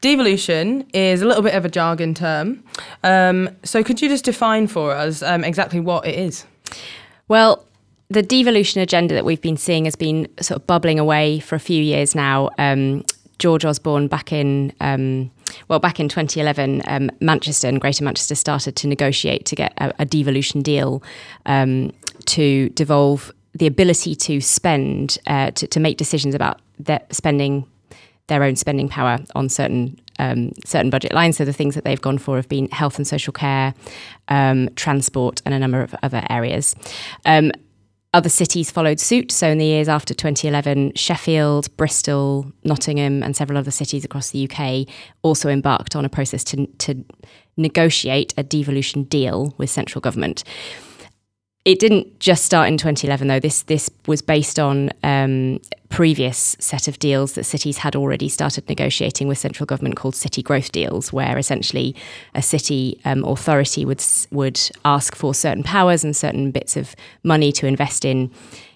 devolution 0.00 0.84
is 0.92 1.22
a 1.22 1.26
little 1.26 1.44
bit 1.44 1.54
of 1.54 1.64
a 1.64 1.68
jargon 1.68 2.12
term. 2.12 2.64
Um, 3.04 3.50
so, 3.62 3.84
could 3.84 4.02
you 4.02 4.08
just 4.08 4.24
define 4.24 4.66
for 4.66 4.90
us 4.90 5.22
um, 5.22 5.44
exactly 5.44 5.78
what 5.78 6.04
it 6.08 6.16
is? 6.18 6.44
Well, 7.28 7.64
the 8.08 8.22
devolution 8.22 8.80
agenda 8.80 9.14
that 9.14 9.24
we've 9.24 9.40
been 9.40 9.56
seeing 9.56 9.84
has 9.86 9.96
been 9.96 10.28
sort 10.40 10.60
of 10.60 10.66
bubbling 10.66 10.98
away 10.98 11.40
for 11.40 11.54
a 11.54 11.60
few 11.60 11.82
years 11.82 12.14
now. 12.14 12.50
Um, 12.58 13.04
George 13.38 13.64
Osborne 13.64 14.06
back 14.06 14.32
in 14.32 14.72
um, 14.80 15.30
well 15.68 15.80
back 15.80 15.98
in 15.98 16.08
2011, 16.08 16.82
um, 16.86 17.10
Manchester 17.20 17.66
and 17.66 17.80
Greater 17.80 18.04
Manchester 18.04 18.34
started 18.34 18.76
to 18.76 18.86
negotiate 18.86 19.46
to 19.46 19.56
get 19.56 19.72
a, 19.78 19.92
a 19.98 20.04
devolution 20.04 20.62
deal 20.62 21.02
um, 21.46 21.92
to 22.26 22.68
devolve 22.70 23.32
the 23.54 23.66
ability 23.66 24.14
to 24.14 24.40
spend 24.40 25.18
uh, 25.26 25.50
to, 25.52 25.66
to, 25.66 25.80
make 25.80 25.96
decisions 25.96 26.34
about 26.34 26.60
their 26.78 27.00
spending 27.10 27.66
their 28.28 28.44
own 28.44 28.56
spending 28.56 28.88
power 28.88 29.18
on 29.34 29.48
certain 29.48 29.98
um, 30.18 30.52
certain 30.64 30.90
budget 30.90 31.12
lines. 31.12 31.36
So 31.36 31.44
the 31.44 31.52
things 31.52 31.74
that 31.74 31.84
they've 31.84 32.00
gone 32.00 32.18
for 32.18 32.36
have 32.36 32.48
been 32.48 32.68
health 32.70 32.96
and 32.96 33.06
social 33.06 33.32
care, 33.32 33.74
um, 34.28 34.68
transport, 34.76 35.42
and 35.44 35.52
a 35.52 35.58
number 35.58 35.82
of 35.82 35.94
other 36.02 36.22
areas. 36.30 36.76
Other 38.14 38.28
cities 38.28 38.70
followed 38.70 39.00
suit. 39.00 39.32
So, 39.32 39.48
in 39.48 39.56
the 39.56 39.64
years 39.64 39.88
after 39.88 40.12
2011, 40.12 40.92
Sheffield, 40.96 41.74
Bristol, 41.78 42.52
Nottingham, 42.62 43.22
and 43.22 43.34
several 43.34 43.58
other 43.58 43.70
cities 43.70 44.04
across 44.04 44.30
the 44.30 44.50
UK 44.50 44.86
also 45.22 45.48
embarked 45.48 45.96
on 45.96 46.04
a 46.04 46.10
process 46.10 46.44
to, 46.44 46.66
to 46.66 47.02
negotiate 47.56 48.34
a 48.36 48.42
devolution 48.42 49.04
deal 49.04 49.54
with 49.56 49.70
central 49.70 50.00
government. 50.00 50.44
It 51.64 51.78
didn't 51.78 52.18
just 52.18 52.44
start 52.44 52.66
in 52.68 52.76
2011, 52.76 53.28
though. 53.28 53.38
This 53.38 53.62
this 53.62 53.88
was 54.06 54.20
based 54.20 54.58
on 54.58 54.90
um, 55.04 55.60
previous 55.90 56.56
set 56.58 56.88
of 56.88 56.98
deals 56.98 57.34
that 57.34 57.44
cities 57.44 57.78
had 57.78 57.94
already 57.94 58.28
started 58.28 58.68
negotiating 58.68 59.28
with 59.28 59.38
central 59.38 59.64
government, 59.64 59.94
called 59.94 60.16
city 60.16 60.42
growth 60.42 60.72
deals, 60.72 61.12
where 61.12 61.38
essentially 61.38 61.94
a 62.34 62.42
city 62.42 63.00
um, 63.04 63.22
authority 63.22 63.84
would 63.84 64.04
would 64.32 64.60
ask 64.84 65.14
for 65.14 65.34
certain 65.34 65.62
powers 65.62 66.02
and 66.02 66.16
certain 66.16 66.50
bits 66.50 66.76
of 66.76 66.96
money 67.22 67.52
to 67.52 67.68
invest 67.68 68.04
in 68.04 68.28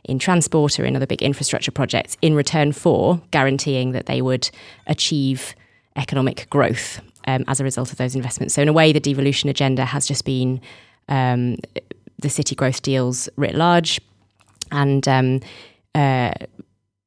in 0.04 0.20
transport 0.20 0.78
or 0.78 0.84
in 0.84 0.94
other 0.94 1.06
big 1.06 1.22
infrastructure 1.22 1.72
projects 1.72 2.16
in 2.22 2.37
return 2.37 2.70
for 2.70 3.20
guaranteeing 3.32 3.90
that 3.90 4.06
they 4.06 4.22
would 4.22 4.49
achieve 4.87 5.56
economic 5.96 6.49
growth 6.50 7.00
um, 7.26 7.42
as 7.49 7.58
a 7.58 7.64
result 7.64 7.90
of 7.90 7.99
those 7.99 8.14
investments. 8.14 8.54
So, 8.54 8.62
in 8.62 8.68
a 8.68 8.72
way, 8.72 8.92
the 8.92 9.00
devolution 9.00 9.50
agenda 9.50 9.84
has 9.84 10.06
just 10.06 10.25
been 10.25 10.61
um, 11.08 11.56
the 12.18 12.28
city 12.28 12.54
growth 12.54 12.82
deals 12.82 13.28
writ 13.37 13.54
large, 13.54 14.00
and 14.70 15.06
um, 15.08 15.40
uh, 15.94 16.32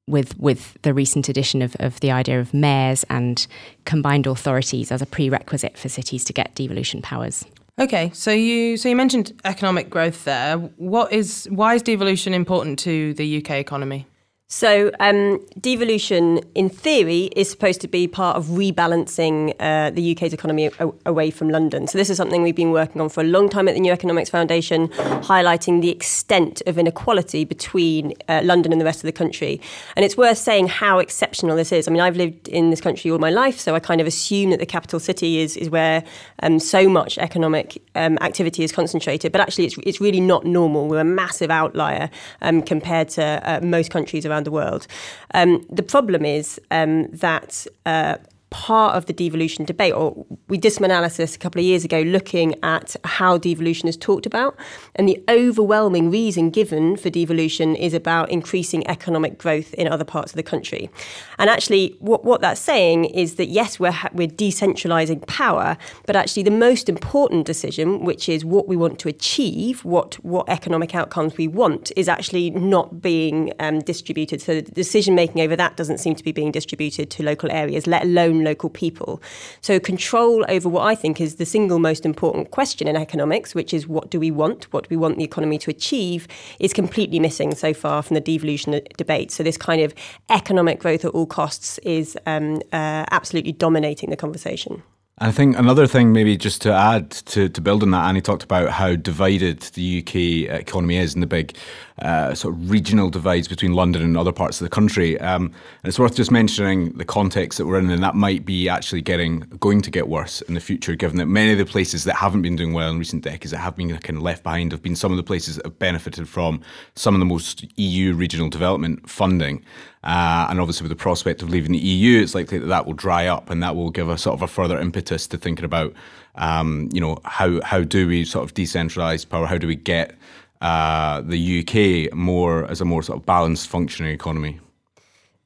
with 0.07 0.37
with 0.39 0.77
the 0.81 0.93
recent 0.93 1.29
addition 1.29 1.61
of, 1.61 1.75
of 1.79 1.99
the 1.99 2.11
idea 2.11 2.39
of 2.39 2.53
mayors 2.53 3.03
and 3.09 3.47
combined 3.85 4.27
authorities 4.27 4.91
as 4.91 5.01
a 5.01 5.05
prerequisite 5.05 5.77
for 5.77 5.89
cities 5.89 6.23
to 6.25 6.33
get 6.33 6.55
devolution 6.55 7.01
powers. 7.01 7.45
Okay, 7.79 8.11
so 8.13 8.31
you 8.31 8.75
so 8.75 8.89
you 8.89 8.95
mentioned 8.95 9.39
economic 9.45 9.89
growth 9.89 10.25
there. 10.25 10.57
What 10.57 11.13
is 11.13 11.47
why 11.49 11.75
is 11.75 11.81
devolution 11.81 12.33
important 12.33 12.77
to 12.79 13.13
the 13.13 13.37
UK 13.37 13.51
economy? 13.51 14.05
So, 14.51 14.89
um, 14.99 15.45
devolution, 15.59 16.39
in 16.55 16.69
theory, 16.69 17.25
is 17.35 17.51
supposed 17.51 17.81
to 17.81 17.87
be 17.87 18.07
part 18.07 18.35
of 18.35 18.47
rebalancing 18.47 19.53
uh, 19.59 19.91
the 19.91 20.13
UK's 20.13 20.33
economy 20.33 20.71
a- 20.79 20.91
away 21.05 21.29
from 21.29 21.49
London. 21.49 21.85
So, 21.85 21.99
this 21.99 22.09
is 22.09 22.17
something 22.17 22.41
we've 22.41 22.55
been 22.55 22.71
working 22.71 22.99
on 22.99 23.09
for 23.09 23.21
a 23.21 23.25
long 23.25 23.47
time 23.47 23.67
at 23.67 23.75
the 23.75 23.79
New 23.79 23.91
Economics 23.91 24.31
Foundation, 24.31 24.87
highlighting 24.87 25.81
the 25.81 25.91
extent 25.91 26.63
of 26.65 26.79
inequality 26.79 27.45
between 27.45 28.13
uh, 28.27 28.41
London 28.43 28.71
and 28.71 28.81
the 28.81 28.85
rest 28.85 28.97
of 28.97 29.03
the 29.03 29.11
country. 29.11 29.61
And 29.95 30.03
it's 30.03 30.17
worth 30.17 30.39
saying 30.39 30.67
how 30.67 30.97
exceptional 30.97 31.55
this 31.55 31.71
is. 31.71 31.87
I 31.87 31.91
mean, 31.91 32.01
I've 32.01 32.17
lived 32.17 32.47
in 32.47 32.71
this 32.71 32.81
country 32.81 33.11
all 33.11 33.19
my 33.19 33.29
life, 33.29 33.59
so 33.59 33.75
I 33.75 33.79
kind 33.79 34.01
of 34.01 34.07
assume 34.07 34.49
that 34.49 34.59
the 34.59 34.65
capital 34.65 34.99
city 34.99 35.37
is 35.37 35.57
is 35.57 35.69
where 35.69 36.03
um, 36.41 36.57
so 36.57 36.89
much 36.89 37.19
economic 37.19 37.83
um, 37.93 38.17
activity 38.21 38.63
is 38.63 38.71
concentrated. 38.71 39.31
But 39.31 39.41
actually, 39.41 39.65
it's 39.65 39.77
it's 39.83 40.01
really 40.01 40.21
not 40.21 40.43
normal. 40.43 40.87
We're 40.87 41.01
a 41.01 41.03
massive 41.03 41.51
outlier 41.51 42.09
um, 42.41 42.63
compared 42.63 43.09
to 43.09 43.23
uh, 43.43 43.59
most 43.61 43.91
countries 43.91 44.25
around 44.25 44.38
around 44.39 44.45
the 44.45 44.51
world. 44.51 44.87
Um, 45.33 45.65
the 45.69 45.83
problem 45.83 46.25
is 46.25 46.59
um, 46.71 47.07
that 47.11 47.67
uh, 47.85 48.15
part 48.59 48.93
of 48.97 49.05
the 49.05 49.13
devolution 49.13 49.63
debate, 49.63 49.93
or 49.93 50.25
we 50.49 50.57
did 50.57 50.73
some 50.73 50.83
analysis 50.83 51.33
a 51.33 51.39
couple 51.39 51.59
of 51.59 51.65
years 51.65 51.85
ago 51.85 52.01
looking 52.01 52.61
at 52.61 52.97
how 53.05 53.37
devolution 53.37 53.87
is 53.87 53.95
talked 53.95 54.25
about. 54.25 54.53
And 54.95 55.07
the 55.07 55.23
overwhelming 55.29 56.11
reason 56.11 56.49
given 56.49 56.97
for 56.97 57.09
devolution 57.09 57.73
is 57.77 57.93
about 57.93 58.29
increasing 58.29 58.85
economic 58.87 59.37
growth 59.37 59.73
in 59.75 59.87
other 59.87 60.03
parts 60.03 60.33
of 60.33 60.35
the 60.35 60.43
country. 60.43 60.89
And 61.37 61.49
actually, 61.49 61.95
what, 61.99 62.25
what 62.25 62.41
that's 62.41 62.59
saying 62.59 63.05
is 63.05 63.35
that 63.35 63.45
yes, 63.45 63.79
we're, 63.79 63.95
we're 64.11 64.27
decentralizing 64.27 65.25
power, 65.25 65.77
but 66.05 66.17
actually, 66.17 66.43
the 66.43 66.51
most 66.51 66.89
important 66.89 67.45
decision, 67.45 68.03
which 68.03 68.27
is 68.27 68.43
what 68.43 68.67
we 68.67 68.75
want 68.75 68.99
to 68.99 69.07
achieve, 69.07 69.85
what, 69.85 70.15
what 70.15 70.49
economic 70.49 70.93
outcomes 70.93 71.37
we 71.37 71.47
want, 71.47 71.93
is 71.95 72.09
actually 72.09 72.49
not 72.49 73.01
being 73.01 73.53
um, 73.59 73.79
distributed. 73.79 74.41
So 74.41 74.55
the 74.55 74.63
decision 74.63 75.15
making 75.15 75.39
over 75.39 75.55
that 75.55 75.77
doesn't 75.77 75.99
seem 75.99 76.15
to 76.15 76.23
be 76.25 76.33
being 76.33 76.51
distributed 76.51 77.09
to 77.11 77.23
local 77.23 77.49
areas, 77.49 77.87
let 77.87 78.03
alone 78.03 78.43
local 78.49 78.69
people. 78.69 79.21
So, 79.61 79.79
control 79.79 80.45
over 80.49 80.67
what 80.69 80.83
I 80.83 80.95
think 80.95 81.21
is 81.21 81.35
the 81.35 81.45
single 81.45 81.79
most 81.79 82.05
important 82.05 82.51
question 82.51 82.87
in 82.87 82.95
economics, 82.95 83.55
which 83.55 83.73
is 83.73 83.87
what 83.87 84.09
do 84.09 84.19
we 84.19 84.31
want, 84.31 84.71
what 84.73 84.81
do 84.85 84.89
we 84.89 84.97
want 84.97 85.17
the 85.17 85.23
economy 85.23 85.57
to 85.59 85.69
achieve, 85.69 86.27
is 86.59 86.73
completely 86.73 87.19
missing 87.19 87.55
so 87.55 87.73
far 87.73 88.01
from 88.03 88.15
the 88.15 88.21
devolution 88.21 88.81
debate. 88.97 89.31
So, 89.31 89.43
this 89.43 89.57
kind 89.57 89.81
of 89.81 89.93
economic 90.29 90.79
growth 90.79 91.05
at 91.05 91.11
all 91.11 91.25
costs 91.25 91.77
is 91.79 92.17
um, 92.25 92.55
uh, 92.73 93.05
absolutely 93.11 93.53
dominating 93.53 94.09
the 94.09 94.17
conversation. 94.17 94.83
I 95.21 95.31
think 95.31 95.57
another 95.57 95.85
thing, 95.85 96.13
maybe 96.13 96.37
just 96.37 96.61
to 96.61 96.73
add 96.73 97.11
to, 97.11 97.49
to 97.49 97.61
build 97.61 97.83
on 97.83 97.91
that, 97.91 98.07
Annie 98.07 98.21
talked 98.21 98.43
about 98.43 98.69
how 98.69 98.95
divided 98.95 99.59
the 99.59 99.99
UK 99.99 100.49
economy 100.61 100.95
is 100.95 101.13
and 101.13 101.21
the 101.21 101.27
big 101.27 101.57
uh, 102.01 102.33
sort 102.33 102.53
of 102.53 102.71
regional 102.71 103.09
divides 103.09 103.49
between 103.49 103.73
London 103.73 104.01
and 104.01 104.15
other 104.15 104.31
parts 104.31 104.61
of 104.61 104.65
the 104.65 104.69
country. 104.69 105.19
Um, 105.19 105.47
and 105.83 105.89
it's 105.89 105.99
worth 105.99 106.15
just 106.15 106.31
mentioning 106.31 106.93
the 106.93 107.03
context 107.03 107.57
that 107.57 107.65
we're 107.65 107.79
in, 107.79 107.89
and 107.89 108.01
that 108.01 108.15
might 108.15 108.45
be 108.45 108.69
actually 108.69 109.01
getting 109.01 109.41
going 109.59 109.81
to 109.81 109.91
get 109.91 110.07
worse 110.07 110.39
in 110.43 110.53
the 110.53 110.61
future, 110.61 110.95
given 110.95 111.17
that 111.17 111.25
many 111.25 111.51
of 111.51 111.57
the 111.57 111.65
places 111.65 112.05
that 112.05 112.15
haven't 112.15 112.41
been 112.41 112.55
doing 112.55 112.71
well 112.71 112.89
in 112.89 112.97
recent 112.97 113.21
decades 113.21 113.51
that 113.51 113.57
have 113.57 113.75
been 113.75 113.89
kind 113.97 114.15
of 114.15 114.23
left 114.23 114.43
behind 114.43 114.71
have 114.71 114.81
been 114.81 114.95
some 114.95 115.11
of 115.11 115.17
the 115.17 115.23
places 115.23 115.57
that 115.57 115.65
have 115.65 115.79
benefited 115.79 116.29
from 116.29 116.61
some 116.95 117.13
of 117.13 117.19
the 117.19 117.25
most 117.25 117.65
EU 117.77 118.13
regional 118.13 118.47
development 118.47 119.09
funding. 119.09 119.65
Uh, 120.03 120.47
and 120.49 120.59
obviously, 120.61 120.83
with 120.85 120.97
the 120.97 121.01
prospect 121.01 121.41
of 121.41 121.49
leaving 121.49 121.73
the 121.73 121.77
EU, 121.77 122.21
it's 122.21 122.33
likely 122.33 122.57
that 122.57 122.67
that 122.67 122.85
will 122.85 122.93
dry 122.93 123.27
up, 123.27 123.49
and 123.49 123.61
that 123.61 123.75
will 123.75 123.89
give 123.89 124.07
a 124.07 124.17
sort 124.17 124.33
of 124.33 124.41
a 124.41 124.47
further 124.47 124.79
impetus 124.79 125.27
to 125.27 125.37
thinking 125.37 125.65
about, 125.65 125.93
um, 126.35 126.89
you 126.93 127.01
know, 127.01 127.17
how 127.25 127.61
how 127.61 127.81
do 127.83 128.07
we 128.07 128.23
sort 128.23 128.45
of 128.45 128.53
decentralise 128.53 129.27
power? 129.27 129.45
How 129.45 129.57
do 129.57 129.67
we 129.67 129.75
get 129.75 130.15
uh, 130.61 131.21
the 131.21 131.59
UK 131.59 132.15
more 132.15 132.65
as 132.71 132.79
a 132.79 132.85
more 132.85 133.03
sort 133.03 133.19
of 133.19 133.25
balanced 133.25 133.67
functioning 133.67 134.13
economy? 134.13 134.59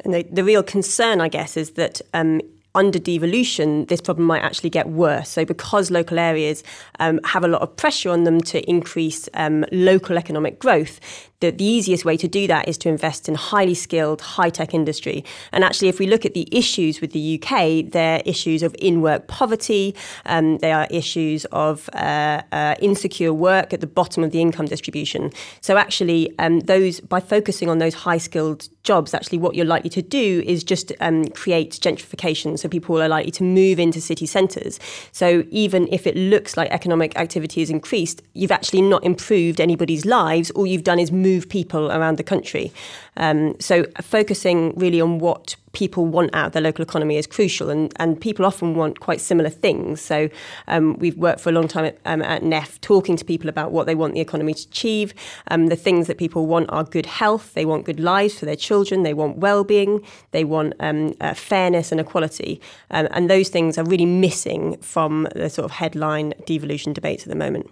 And 0.03 0.13
the, 0.13 0.23
the 0.23 0.43
real 0.43 0.63
concern, 0.63 1.21
I 1.21 1.29
guess, 1.29 1.57
is 1.57 1.71
that 1.71 2.01
um, 2.13 2.41
under 2.75 2.99
devolution, 2.99 3.85
this 3.85 4.01
problem 4.01 4.25
might 4.25 4.41
actually 4.41 4.69
get 4.69 4.89
worse. 4.89 5.29
So, 5.29 5.45
because 5.45 5.91
local 5.91 6.19
areas 6.19 6.63
um, 6.99 7.19
have 7.23 7.43
a 7.43 7.47
lot 7.47 7.61
of 7.61 7.75
pressure 7.75 8.09
on 8.09 8.23
them 8.23 8.41
to 8.41 8.67
increase 8.69 9.29
um, 9.35 9.65
local 9.71 10.17
economic 10.17 10.59
growth, 10.59 10.99
the, 11.43 11.51
the 11.51 11.65
easiest 11.65 12.05
way 12.05 12.15
to 12.15 12.27
do 12.27 12.47
that 12.47 12.69
is 12.69 12.77
to 12.77 12.89
invest 12.89 13.27
in 13.27 13.35
highly 13.35 13.73
skilled, 13.73 14.21
high 14.21 14.49
tech 14.49 14.73
industry. 14.73 15.25
And 15.51 15.63
actually, 15.63 15.89
if 15.89 15.99
we 15.99 16.07
look 16.07 16.25
at 16.25 16.33
the 16.33 16.47
issues 16.51 17.01
with 17.01 17.11
the 17.11 17.37
UK, 17.37 17.91
they're 17.91 18.21
issues 18.25 18.63
of 18.63 18.73
in 18.79 19.01
work 19.01 19.27
poverty, 19.27 19.93
um, 20.25 20.57
they 20.59 20.71
are 20.71 20.87
issues 20.89 21.43
of 21.45 21.89
uh, 21.93 22.41
uh, 22.53 22.75
insecure 22.79 23.33
work 23.33 23.73
at 23.73 23.81
the 23.81 23.87
bottom 23.87 24.23
of 24.23 24.31
the 24.31 24.39
income 24.39 24.67
distribution. 24.67 25.31
So, 25.59 25.75
actually, 25.77 26.33
um, 26.39 26.61
those 26.61 27.01
by 27.01 27.19
focusing 27.19 27.69
on 27.69 27.79
those 27.79 27.93
high 27.93 28.19
skilled 28.19 28.69
jobs, 28.83 29.13
actually, 29.13 29.39
what 29.39 29.55
you're 29.55 29.65
likely 29.65 29.89
to 29.89 30.01
do 30.01 30.43
is 30.45 30.63
just 30.63 30.93
um, 31.01 31.27
create 31.29 31.71
gentrification. 31.71 32.57
So, 32.57 32.69
people 32.69 33.01
are 33.01 33.09
likely 33.09 33.31
to 33.31 33.43
move 33.43 33.79
into 33.79 33.99
city 33.99 34.25
centres. 34.25 34.79
So, 35.11 35.43
even 35.49 35.89
if 35.91 36.07
it 36.07 36.15
looks 36.15 36.55
like 36.55 36.69
economic 36.71 37.17
activity 37.17 37.59
has 37.59 37.69
increased, 37.69 38.21
you've 38.33 38.51
actually 38.51 38.81
not 38.81 39.03
improved 39.03 39.59
anybody's 39.59 40.05
lives. 40.05 40.51
All 40.51 40.65
you've 40.65 40.85
done 40.85 40.99
is 40.99 41.11
move 41.11 41.32
move 41.33 41.49
people 41.49 41.91
around 41.91 42.17
the 42.17 42.23
country. 42.23 42.71
Um, 43.17 43.55
so 43.59 43.85
focusing 44.01 44.73
really 44.75 45.01
on 45.01 45.19
what 45.19 45.55
people 45.73 46.05
want 46.05 46.29
out 46.33 46.47
of 46.47 46.51
their 46.53 46.61
local 46.61 46.83
economy 46.83 47.17
is 47.17 47.27
crucial, 47.27 47.69
and, 47.69 47.91
and 47.97 48.19
people 48.21 48.45
often 48.45 48.75
want 48.75 48.99
quite 48.99 49.19
similar 49.19 49.49
things. 49.49 50.01
So 50.01 50.29
um, 50.67 50.97
we've 50.99 51.17
worked 51.17 51.39
for 51.41 51.49
a 51.49 51.51
long 51.51 51.67
time 51.67 51.85
at, 51.85 51.97
um, 52.05 52.21
at 52.21 52.43
NEF 52.43 52.79
talking 52.81 53.17
to 53.17 53.25
people 53.25 53.49
about 53.49 53.71
what 53.71 53.85
they 53.87 53.95
want 53.95 54.13
the 54.13 54.19
economy 54.19 54.53
to 54.53 54.67
achieve. 54.69 55.13
Um, 55.49 55.67
the 55.67 55.75
things 55.75 56.07
that 56.07 56.17
people 56.17 56.45
want 56.45 56.69
are 56.69 56.83
good 56.83 57.07
health, 57.07 57.53
they 57.53 57.65
want 57.65 57.85
good 57.85 57.99
lives 57.99 58.37
for 58.39 58.45
their 58.45 58.55
children, 58.55 59.03
they 59.03 59.15
want 59.15 59.37
well-being, 59.37 60.05
they 60.31 60.43
want 60.43 60.73
um, 60.79 61.13
uh, 61.19 61.33
fairness 61.33 61.91
and 61.91 61.99
equality, 61.99 62.61
um, 62.91 63.07
and 63.11 63.29
those 63.29 63.49
things 63.49 63.77
are 63.77 63.85
really 63.85 64.05
missing 64.05 64.77
from 64.77 65.27
the 65.35 65.49
sort 65.49 65.65
of 65.65 65.71
headline 65.71 66.33
devolution 66.45 66.93
debates 66.93 67.23
at 67.23 67.29
the 67.29 67.35
moment. 67.35 67.69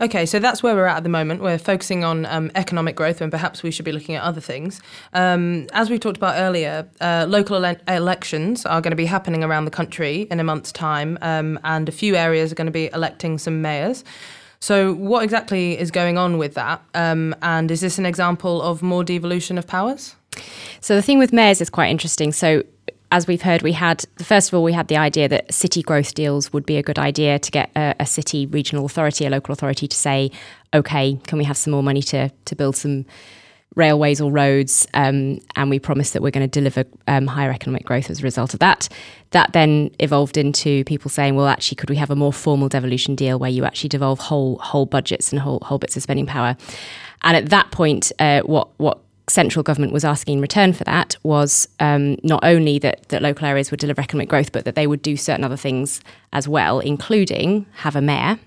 Okay, 0.00 0.26
so 0.26 0.38
that's 0.38 0.62
where 0.62 0.74
we're 0.74 0.86
at 0.86 0.98
at 0.98 1.02
the 1.02 1.08
moment. 1.08 1.42
We're 1.42 1.58
focusing 1.58 2.04
on 2.04 2.26
um, 2.26 2.50
economic 2.54 2.96
growth, 2.96 3.20
and 3.20 3.30
perhaps 3.30 3.62
we 3.62 3.70
should 3.70 3.84
be 3.84 3.92
looking 3.92 4.14
at 4.14 4.22
other 4.22 4.40
things. 4.40 4.80
Um, 5.12 5.66
as 5.72 5.90
we 5.90 5.98
talked 5.98 6.16
about 6.16 6.36
earlier, 6.36 6.88
uh, 7.00 7.26
local 7.28 7.64
ele- 7.64 7.76
elections 7.88 8.66
are 8.66 8.80
going 8.80 8.90
to 8.90 8.96
be 8.96 9.06
happening 9.06 9.42
around 9.42 9.64
the 9.64 9.70
country 9.70 10.22
in 10.30 10.40
a 10.40 10.44
month's 10.44 10.72
time, 10.72 11.18
um, 11.22 11.58
and 11.64 11.88
a 11.88 11.92
few 11.92 12.16
areas 12.16 12.52
are 12.52 12.54
going 12.54 12.66
to 12.66 12.72
be 12.72 12.90
electing 12.92 13.38
some 13.38 13.62
mayors. 13.62 14.04
So, 14.60 14.94
what 14.94 15.22
exactly 15.22 15.78
is 15.78 15.90
going 15.90 16.18
on 16.18 16.38
with 16.38 16.54
that? 16.54 16.82
Um, 16.94 17.34
and 17.42 17.70
is 17.70 17.80
this 17.80 17.98
an 17.98 18.06
example 18.06 18.62
of 18.62 18.82
more 18.82 19.04
devolution 19.04 19.58
of 19.58 19.66
powers? 19.66 20.16
So, 20.80 20.96
the 20.96 21.02
thing 21.02 21.18
with 21.18 21.32
mayors 21.32 21.60
is 21.60 21.70
quite 21.70 21.90
interesting. 21.90 22.32
So, 22.32 22.62
as 23.16 23.26
we've 23.26 23.40
heard, 23.40 23.62
we 23.62 23.72
had 23.72 24.04
first 24.22 24.48
of 24.48 24.54
all 24.54 24.62
we 24.62 24.74
had 24.74 24.88
the 24.88 24.96
idea 24.98 25.26
that 25.26 25.52
city 25.52 25.80
growth 25.80 26.12
deals 26.12 26.52
would 26.52 26.66
be 26.66 26.76
a 26.76 26.82
good 26.82 26.98
idea 26.98 27.38
to 27.38 27.50
get 27.50 27.70
a, 27.74 27.94
a, 27.98 28.04
city 28.04 28.44
regional 28.44 28.84
authority, 28.84 29.24
a 29.24 29.30
local 29.30 29.54
authority 29.54 29.88
to 29.88 29.96
say, 29.96 30.30
okay, 30.74 31.18
can 31.26 31.38
we 31.38 31.44
have 31.44 31.56
some 31.56 31.70
more 31.70 31.82
money 31.82 32.02
to 32.02 32.30
to 32.44 32.54
build 32.54 32.76
some 32.76 33.06
railways 33.74 34.20
or 34.20 34.30
roads? 34.30 34.86
Um, 34.92 35.40
and 35.56 35.70
we 35.70 35.78
promised 35.78 36.12
that 36.12 36.20
we're 36.20 36.30
going 36.30 36.46
to 36.46 36.60
deliver 36.60 36.84
um, 37.08 37.26
higher 37.26 37.50
economic 37.50 37.86
growth 37.86 38.10
as 38.10 38.20
a 38.20 38.22
result 38.22 38.52
of 38.52 38.60
that. 38.60 38.86
That 39.30 39.54
then 39.54 39.92
evolved 39.98 40.36
into 40.36 40.84
people 40.84 41.10
saying, 41.10 41.36
well, 41.36 41.48
actually, 41.48 41.76
could 41.76 41.88
we 41.88 41.96
have 41.96 42.10
a 42.10 42.16
more 42.16 42.34
formal 42.34 42.68
devolution 42.68 43.14
deal 43.14 43.38
where 43.38 43.50
you 43.50 43.64
actually 43.64 43.88
devolve 43.88 44.18
whole 44.18 44.58
whole 44.58 44.84
budgets 44.84 45.32
and 45.32 45.40
whole 45.40 45.60
whole 45.62 45.78
bits 45.78 45.96
of 45.96 46.02
spending 46.02 46.26
power? 46.26 46.54
And 47.22 47.34
at 47.34 47.48
that 47.48 47.70
point, 47.70 48.12
uh, 48.18 48.42
what 48.42 48.68
what 48.78 48.98
central 49.28 49.62
government 49.62 49.92
was 49.92 50.04
asking 50.04 50.34
in 50.34 50.40
return 50.40 50.72
for 50.72 50.84
that 50.84 51.16
was 51.22 51.68
um, 51.80 52.16
not 52.22 52.44
only 52.44 52.78
that, 52.78 53.08
that 53.08 53.22
local 53.22 53.46
areas 53.46 53.70
would 53.70 53.80
deliver 53.80 54.00
economic 54.00 54.28
growth, 54.28 54.52
but 54.52 54.64
that 54.64 54.74
they 54.76 54.86
would 54.86 55.02
do 55.02 55.16
certain 55.16 55.44
other 55.44 55.56
things 55.56 56.00
as 56.32 56.46
well, 56.46 56.78
including 56.78 57.66
have 57.76 57.96
a 57.96 58.00
mayor 58.00 58.38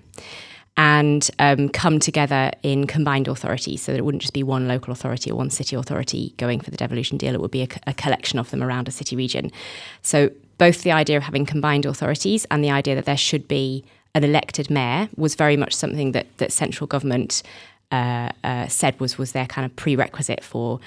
and 0.76 1.30
um, 1.38 1.68
come 1.68 1.98
together 1.98 2.50
in 2.62 2.86
combined 2.86 3.28
authority 3.28 3.76
so 3.76 3.92
that 3.92 3.98
it 3.98 4.04
wouldn't 4.04 4.22
just 4.22 4.32
be 4.32 4.42
one 4.42 4.66
local 4.66 4.92
authority 4.92 5.30
or 5.30 5.36
one 5.36 5.50
city 5.50 5.76
authority 5.76 6.32
going 6.38 6.60
for 6.60 6.70
the 6.70 6.76
devolution 6.76 7.18
deal. 7.18 7.34
It 7.34 7.40
would 7.40 7.50
be 7.50 7.62
a, 7.62 7.68
a 7.86 7.92
collection 7.92 8.38
of 8.38 8.50
them 8.50 8.62
around 8.62 8.88
a 8.88 8.90
city 8.90 9.14
region. 9.14 9.52
So 10.00 10.30
both 10.56 10.82
the 10.82 10.92
idea 10.92 11.18
of 11.18 11.22
having 11.22 11.44
combined 11.44 11.84
authorities 11.84 12.46
and 12.50 12.64
the 12.64 12.70
idea 12.70 12.94
that 12.94 13.04
there 13.04 13.16
should 13.16 13.46
be 13.46 13.84
an 14.14 14.24
elected 14.24 14.70
mayor 14.70 15.08
was 15.16 15.34
very 15.34 15.56
much 15.56 15.74
something 15.74 16.12
that, 16.12 16.26
that 16.38 16.52
central 16.52 16.86
government 16.86 17.42
uh, 17.90 18.30
uh, 18.44 18.68
said 18.68 18.98
was 19.00 19.18
was 19.18 19.32
their 19.32 19.46
kind 19.46 19.64
of 19.64 19.74
prerequisite 19.76 20.44
for 20.44 20.80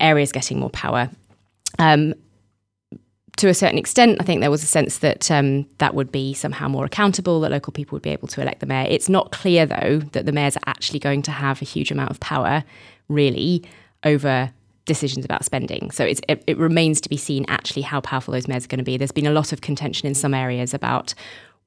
areas 0.00 0.32
getting 0.32 0.58
more 0.58 0.70
power. 0.70 1.10
Um, 1.78 2.14
to 3.36 3.48
a 3.48 3.54
certain 3.54 3.78
extent, 3.78 4.18
I 4.20 4.24
think 4.24 4.40
there 4.40 4.50
was 4.50 4.62
a 4.62 4.66
sense 4.66 4.98
that 4.98 5.28
um, 5.30 5.66
that 5.78 5.94
would 5.94 6.12
be 6.12 6.34
somehow 6.34 6.68
more 6.68 6.84
accountable, 6.84 7.40
that 7.40 7.50
local 7.50 7.72
people 7.72 7.96
would 7.96 8.02
be 8.02 8.10
able 8.10 8.28
to 8.28 8.40
elect 8.40 8.60
the 8.60 8.66
mayor. 8.66 8.86
It's 8.88 9.08
not 9.08 9.32
clear, 9.32 9.66
though, 9.66 10.02
that 10.12 10.24
the 10.24 10.32
mayors 10.32 10.56
are 10.56 10.62
actually 10.66 11.00
going 11.00 11.22
to 11.22 11.32
have 11.32 11.60
a 11.60 11.64
huge 11.64 11.90
amount 11.90 12.10
of 12.10 12.20
power, 12.20 12.62
really, 13.08 13.64
over 14.04 14.52
decisions 14.84 15.24
about 15.24 15.44
spending. 15.44 15.90
So 15.90 16.04
it, 16.04 16.20
it 16.28 16.58
remains 16.58 17.00
to 17.00 17.08
be 17.08 17.16
seen 17.16 17.44
actually 17.48 17.82
how 17.82 18.00
powerful 18.00 18.32
those 18.32 18.46
mayors 18.46 18.66
are 18.66 18.68
going 18.68 18.78
to 18.78 18.84
be. 18.84 18.96
There's 18.96 19.12
been 19.12 19.26
a 19.26 19.32
lot 19.32 19.52
of 19.52 19.62
contention 19.62 20.06
in 20.06 20.14
some 20.14 20.34
areas 20.34 20.74
about 20.74 21.14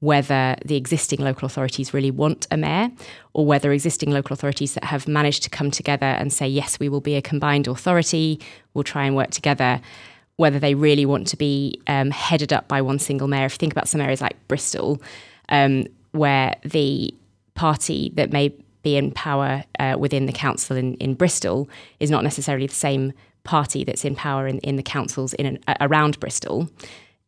whether 0.00 0.56
the 0.64 0.76
existing 0.76 1.20
local 1.20 1.46
authorities 1.46 1.92
really 1.92 2.10
want 2.10 2.46
a 2.50 2.56
mayor 2.56 2.90
or 3.32 3.44
whether 3.44 3.72
existing 3.72 4.10
local 4.10 4.32
authorities 4.32 4.74
that 4.74 4.84
have 4.84 5.08
managed 5.08 5.42
to 5.42 5.50
come 5.50 5.70
together 5.70 6.06
and 6.06 6.32
say, 6.32 6.46
yes, 6.46 6.78
we 6.78 6.88
will 6.88 7.00
be 7.00 7.16
a 7.16 7.22
combined 7.22 7.66
authority, 7.66 8.40
we'll 8.74 8.84
try 8.84 9.04
and 9.04 9.16
work 9.16 9.30
together, 9.30 9.80
whether 10.36 10.60
they 10.60 10.74
really 10.74 11.04
want 11.04 11.26
to 11.26 11.36
be 11.36 11.80
um, 11.88 12.10
headed 12.12 12.52
up 12.52 12.68
by 12.68 12.80
one 12.80 12.98
single 12.98 13.26
mayor. 13.26 13.46
If 13.46 13.54
you 13.54 13.58
think 13.58 13.72
about 13.72 13.88
some 13.88 14.00
areas 14.00 14.20
like 14.20 14.36
Bristol, 14.46 15.02
um, 15.48 15.86
where 16.12 16.54
the 16.64 17.12
party 17.54 18.12
that 18.14 18.32
may 18.32 18.54
be 18.82 18.96
in 18.96 19.10
power 19.10 19.64
uh, 19.80 19.96
within 19.98 20.26
the 20.26 20.32
council 20.32 20.76
in, 20.76 20.94
in 20.94 21.14
Bristol 21.14 21.68
is 21.98 22.10
not 22.10 22.22
necessarily 22.22 22.68
the 22.68 22.74
same 22.74 23.12
party 23.42 23.82
that's 23.82 24.04
in 24.04 24.14
power 24.14 24.46
in, 24.46 24.58
in 24.58 24.76
the 24.76 24.82
councils 24.82 25.34
in 25.34 25.46
an, 25.46 25.58
around 25.80 26.20
Bristol 26.20 26.70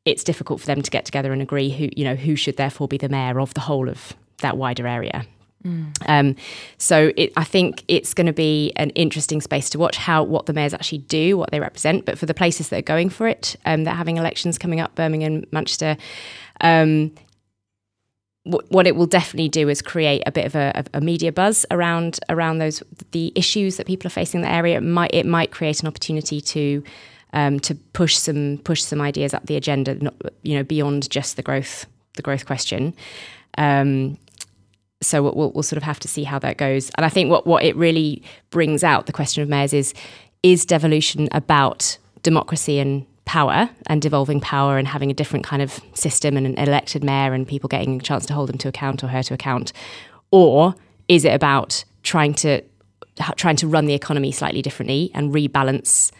it's 0.04 0.24
difficult 0.24 0.60
for 0.60 0.66
them 0.66 0.82
to 0.82 0.90
get 0.90 1.04
together 1.04 1.32
and 1.32 1.42
agree 1.42 1.70
who 1.70 1.88
you 1.96 2.04
know 2.04 2.14
who 2.14 2.36
should 2.36 2.56
therefore 2.56 2.88
be 2.88 2.96
the 2.96 3.08
mayor 3.08 3.40
of 3.40 3.54
the 3.54 3.60
whole 3.60 3.88
of 3.88 4.14
that 4.38 4.56
wider 4.56 4.86
area. 4.86 5.24
Mm. 5.64 5.92
Um, 6.06 6.36
so 6.78 7.12
it, 7.16 7.32
I 7.36 7.44
think 7.44 7.84
it's 7.86 8.14
going 8.14 8.26
to 8.26 8.32
be 8.32 8.72
an 8.76 8.90
interesting 8.90 9.42
space 9.42 9.68
to 9.70 9.78
watch 9.78 9.98
how 9.98 10.22
what 10.22 10.46
the 10.46 10.54
mayors 10.54 10.72
actually 10.72 10.98
do, 10.98 11.36
what 11.36 11.50
they 11.50 11.60
represent. 11.60 12.06
But 12.06 12.18
for 12.18 12.24
the 12.24 12.32
places 12.32 12.70
that 12.70 12.78
are 12.78 12.82
going 12.82 13.10
for 13.10 13.28
it, 13.28 13.56
um, 13.66 13.84
that 13.84 13.92
are 13.92 13.96
having 13.96 14.16
elections 14.16 14.56
coming 14.56 14.80
up, 14.80 14.94
Birmingham, 14.94 15.44
Manchester, 15.52 15.98
um, 16.62 17.12
what 18.44 18.86
it 18.86 18.96
will 18.96 19.06
definitely 19.06 19.50
do 19.50 19.68
is 19.68 19.82
create 19.82 20.22
a 20.26 20.32
bit 20.32 20.46
of 20.46 20.54
a, 20.54 20.84
a, 20.94 21.00
media 21.00 21.30
buzz 21.30 21.66
around 21.70 22.18
around 22.30 22.58
those 22.58 22.82
the 23.10 23.32
issues 23.34 23.76
that 23.76 23.86
people 23.86 24.06
are 24.06 24.10
facing 24.10 24.40
in 24.40 24.42
the 24.42 24.50
area. 24.50 24.78
It 24.78 24.82
might 24.82 25.12
it 25.12 25.26
might 25.26 25.50
create 25.50 25.82
an 25.82 25.88
opportunity 25.88 26.40
to 26.40 26.82
um, 27.32 27.60
to 27.60 27.74
push 27.74 28.16
some 28.16 28.58
push 28.64 28.82
some 28.82 29.00
ideas 29.00 29.34
up 29.34 29.46
the 29.46 29.56
agenda, 29.56 29.94
not, 29.94 30.14
you 30.42 30.56
know, 30.56 30.64
beyond 30.64 31.10
just 31.10 31.36
the 31.36 31.42
growth 31.42 31.86
the 32.14 32.22
growth 32.22 32.46
question. 32.46 32.94
Um, 33.58 34.18
so 35.02 35.22
we'll, 35.22 35.52
we'll 35.52 35.62
sort 35.62 35.78
of 35.78 35.82
have 35.82 36.00
to 36.00 36.08
see 36.08 36.24
how 36.24 36.38
that 36.40 36.58
goes. 36.58 36.90
And 36.96 37.06
I 37.06 37.08
think 37.08 37.30
what 37.30 37.46
what 37.46 37.64
it 37.64 37.76
really 37.76 38.22
brings 38.50 38.84
out 38.84 39.06
the 39.06 39.12
question 39.12 39.42
of 39.42 39.48
mayors 39.48 39.72
is 39.72 39.94
is 40.42 40.64
devolution 40.64 41.28
about 41.32 41.98
democracy 42.22 42.78
and 42.78 43.06
power 43.24 43.70
and 43.86 44.02
devolving 44.02 44.40
power 44.40 44.76
and 44.76 44.88
having 44.88 45.10
a 45.10 45.14
different 45.14 45.44
kind 45.44 45.62
of 45.62 45.80
system 45.94 46.36
and 46.36 46.46
an 46.46 46.54
elected 46.58 47.04
mayor 47.04 47.32
and 47.32 47.46
people 47.46 47.68
getting 47.68 48.00
a 48.00 48.02
chance 48.02 48.26
to 48.26 48.34
hold 48.34 48.50
him 48.50 48.58
to 48.58 48.68
account 48.68 49.04
or 49.04 49.08
her 49.08 49.22
to 49.22 49.34
account, 49.34 49.72
or 50.30 50.74
is 51.08 51.24
it 51.24 51.32
about 51.32 51.84
trying 52.02 52.34
to 52.34 52.62
trying 53.36 53.56
to 53.56 53.68
run 53.68 53.86
the 53.86 53.94
economy 53.94 54.32
slightly 54.32 54.62
differently 54.62 55.10
and 55.14 55.34
rebalance 55.34 56.10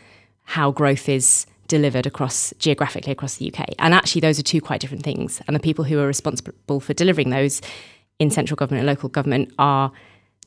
how 0.51 0.73
growth 0.73 1.09
is 1.09 1.47
delivered 1.69 2.07
across 2.07 2.53
geographically 2.59 3.13
across 3.13 3.37
the 3.37 3.53
UK. 3.53 3.69
And 3.79 3.95
actually, 3.95 4.21
those 4.21 4.37
are 4.41 4.43
two 4.43 4.61
quite 4.61 4.81
different 4.81 5.05
things. 5.05 5.41
And 5.47 5.55
the 5.55 5.61
people 5.61 5.85
who 5.85 6.01
are 6.01 6.09
responsible 6.09 6.81
for 6.81 6.93
delivering 6.93 7.31
those 7.31 7.63
in 8.19 8.33
central 8.33 8.57
government 8.57 8.81
and 8.81 8.89
local 8.89 9.09
government 9.09 9.53
are 9.61 9.93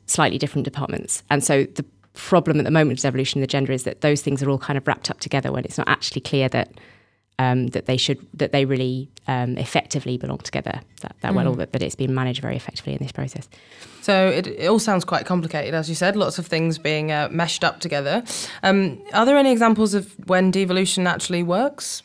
slightly 0.06 0.38
different 0.38 0.66
departments. 0.66 1.24
And 1.30 1.42
so 1.42 1.64
the 1.64 1.86
problem 2.16 2.60
at 2.60 2.66
the 2.66 2.72
moment 2.72 2.90
with 2.98 3.02
devolution 3.02 3.40
of 3.40 3.44
the 3.44 3.48
gender 3.48 3.72
is 3.72 3.84
that 3.84 4.02
those 4.02 4.22
things 4.22 4.44
are 4.44 4.50
all 4.50 4.58
kind 4.58 4.76
of 4.76 4.86
wrapped 4.86 5.10
up 5.10 5.22
together 5.22 5.54
when 5.54 5.64
it's 5.64 5.78
not 5.78 5.88
actually 5.88 6.22
clear 6.22 6.50
that 6.50 6.74
um, 7.40 7.68
that 7.68 7.86
they 7.86 7.96
should 7.96 8.20
that 8.34 8.52
they 8.52 8.66
really 8.66 9.10
um, 9.28 9.58
effectively 9.58 10.18
belong 10.18 10.40
together 10.40 10.82
that, 11.02 11.16
that 11.22 11.32
mm. 11.32 11.36
well 11.36 11.48
or 11.48 11.56
that, 11.56 11.72
that 11.72 11.82
it's 11.82 11.96
been 11.96 12.14
managed 12.14 12.42
very 12.42 12.58
effectively 12.58 12.92
in 12.92 13.00
this 13.00 13.14
process. 13.14 13.48
So 14.04 14.28
it, 14.28 14.48
it 14.48 14.68
all 14.68 14.80
sounds 14.80 15.06
quite 15.06 15.26
complicated, 15.26 15.74
as 15.74 15.88
you 15.88 15.96
said. 15.96 16.18
Lots 16.18 16.38
of 16.38 16.46
things 16.46 16.78
being 16.78 17.10
uh, 17.10 17.30
meshed 17.32 17.64
up 17.64 17.80
together. 17.80 18.22
Um, 18.62 19.02
are 19.14 19.26
there 19.26 19.38
any 19.38 19.50
examples 19.50 19.94
of 19.94 20.14
when 20.28 20.52
devolution 20.52 21.08
actually 21.08 21.42
works? 21.42 22.04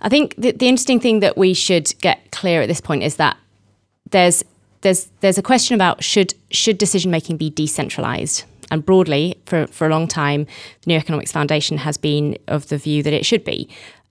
I 0.00 0.08
think 0.08 0.36
the, 0.36 0.52
the 0.52 0.68
interesting 0.68 1.00
thing 1.00 1.18
that 1.20 1.36
we 1.36 1.52
should 1.52 1.92
get 2.00 2.30
clear 2.30 2.62
at 2.62 2.68
this 2.68 2.80
point 2.80 3.02
is 3.02 3.16
that 3.16 3.36
there's 4.10 4.44
there's 4.82 5.08
there's 5.18 5.36
a 5.36 5.42
question 5.42 5.74
about 5.74 6.04
should 6.04 6.32
should 6.52 6.78
decision 6.78 7.10
making 7.10 7.38
be 7.38 7.50
decentralized 7.50 8.44
and 8.70 8.84
broadly, 8.84 9.36
for, 9.46 9.66
for 9.68 9.86
a 9.86 9.90
long 9.90 10.08
time, 10.08 10.44
the 10.82 10.88
New 10.88 10.96
Economics 10.96 11.32
Foundation 11.32 11.78
has 11.78 11.96
been 11.96 12.36
of 12.48 12.68
the 12.68 12.78
view 12.78 13.02
that 13.02 13.12
it 13.12 13.24
should 13.24 13.44
be 13.44 13.68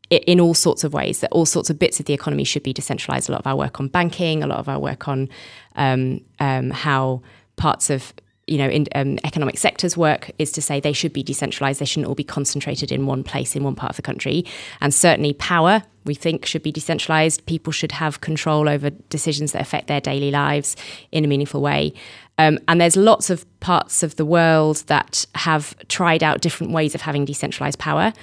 in 0.09 0.39
all 0.39 0.53
sorts 0.53 0.83
of 0.83 0.93
ways, 0.93 1.19
that 1.19 1.31
all 1.31 1.45
sorts 1.45 1.69
of 1.69 1.79
bits 1.79 1.99
of 1.99 2.05
the 2.05 2.13
economy 2.13 2.43
should 2.43 2.63
be 2.63 2.73
decentralized. 2.73 3.29
A 3.29 3.31
lot 3.31 3.41
of 3.41 3.47
our 3.47 3.55
work 3.55 3.79
on 3.79 3.87
banking, 3.87 4.43
a 4.43 4.47
lot 4.47 4.59
of 4.59 4.69
our 4.69 4.79
work 4.79 5.07
on 5.07 5.29
um, 5.75 6.21
um, 6.39 6.71
how 6.71 7.21
parts 7.55 7.89
of 7.89 8.13
you 8.47 8.59
know, 8.59 8.69
in, 8.69 8.85
um, 8.93 9.17
economic 9.23 9.57
sectors 9.57 9.97
work 9.97 10.29
is 10.37 10.51
to 10.51 10.61
say 10.61 10.79
they 10.79 10.93
should 10.93 11.13
be 11.13 11.23
decentralized. 11.23 11.79
They 11.79 11.85
shouldn't 11.85 12.07
all 12.07 12.15
be 12.15 12.23
concentrated 12.23 12.91
in 12.91 13.07
one 13.07 13.23
place 13.23 13.55
in 13.55 13.63
one 13.63 13.75
part 13.75 13.89
of 13.89 13.95
the 13.95 14.01
country. 14.03 14.45
And 14.81 14.93
certainly, 14.93 15.33
power 15.33 15.83
we 16.05 16.13
think 16.13 16.45
should 16.45 16.61
be 16.61 16.71
decentralized. 16.71 17.45
People 17.47 17.73
should 17.73 17.91
have 17.93 18.21
control 18.21 18.69
over 18.69 18.91
decisions 19.09 19.53
that 19.53 19.61
affect 19.61 19.87
their 19.87 19.99
daily 19.99 20.29
lives 20.29 20.75
in 21.11 21.25
a 21.25 21.27
meaningful 21.27 21.61
way. 21.61 21.93
Um, 22.37 22.59
and 22.67 22.79
there's 22.79 22.95
lots 22.95 23.29
of 23.29 23.45
parts 23.61 24.03
of 24.03 24.15
the 24.17 24.25
world 24.25 24.83
that 24.87 25.25
have 25.35 25.75
tried 25.87 26.21
out 26.21 26.41
different 26.41 26.73
ways 26.73 26.93
of 26.93 27.01
having 27.01 27.25
decentralized 27.25 27.79
power 27.79 28.13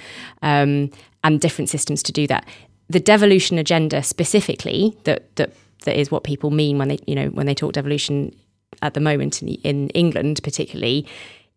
um, 0.41 0.91
and 1.23 1.39
different 1.39 1.69
systems 1.69 2.03
to 2.03 2.11
do 2.11 2.27
that. 2.27 2.45
The 2.89 2.99
devolution 2.99 3.57
agenda 3.57 4.03
specifically, 4.03 4.97
that 5.03 5.35
that 5.37 5.53
that 5.85 5.99
is 5.99 6.11
what 6.11 6.23
people 6.23 6.51
mean 6.51 6.77
when 6.77 6.89
they 6.89 6.99
you 7.07 7.15
know 7.15 7.27
when 7.27 7.45
they 7.45 7.55
talk 7.55 7.73
devolution 7.73 8.35
at 8.81 8.93
the 8.93 8.99
moment 8.99 9.41
in, 9.41 9.49
in 9.63 9.89
England 9.89 10.41
particularly, 10.43 11.07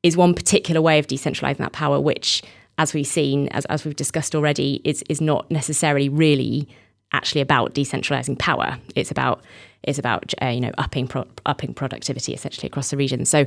is 0.02 0.16
one 0.16 0.35
particular 0.35 0.80
way 0.80 0.99
of 0.99 1.06
decentralizing 1.06 1.58
that 1.58 1.73
power, 1.73 2.00
which 2.00 2.42
as 2.78 2.92
we've 2.92 3.06
seen, 3.06 3.49
as, 3.49 3.64
as 3.66 3.85
we've 3.85 3.96
discussed 3.96 4.35
already, 4.35 4.80
is 4.85 5.02
is 5.08 5.20
not 5.20 5.50
necessarily 5.50 6.08
really 6.08 6.68
actually 7.12 7.40
about 7.40 7.75
decentralizing 7.75 8.38
power. 8.38 8.78
It's 8.94 9.10
about 9.10 9.42
it's 9.82 9.98
about 9.98 10.34
uh, 10.42 10.46
you 10.46 10.60
know 10.60 10.72
upping 10.78 11.06
pro- 11.06 11.26
upping 11.46 11.72
productivity 11.72 12.34
essentially 12.34 12.66
across 12.66 12.90
the 12.90 12.96
region. 12.96 13.25
So 13.25 13.40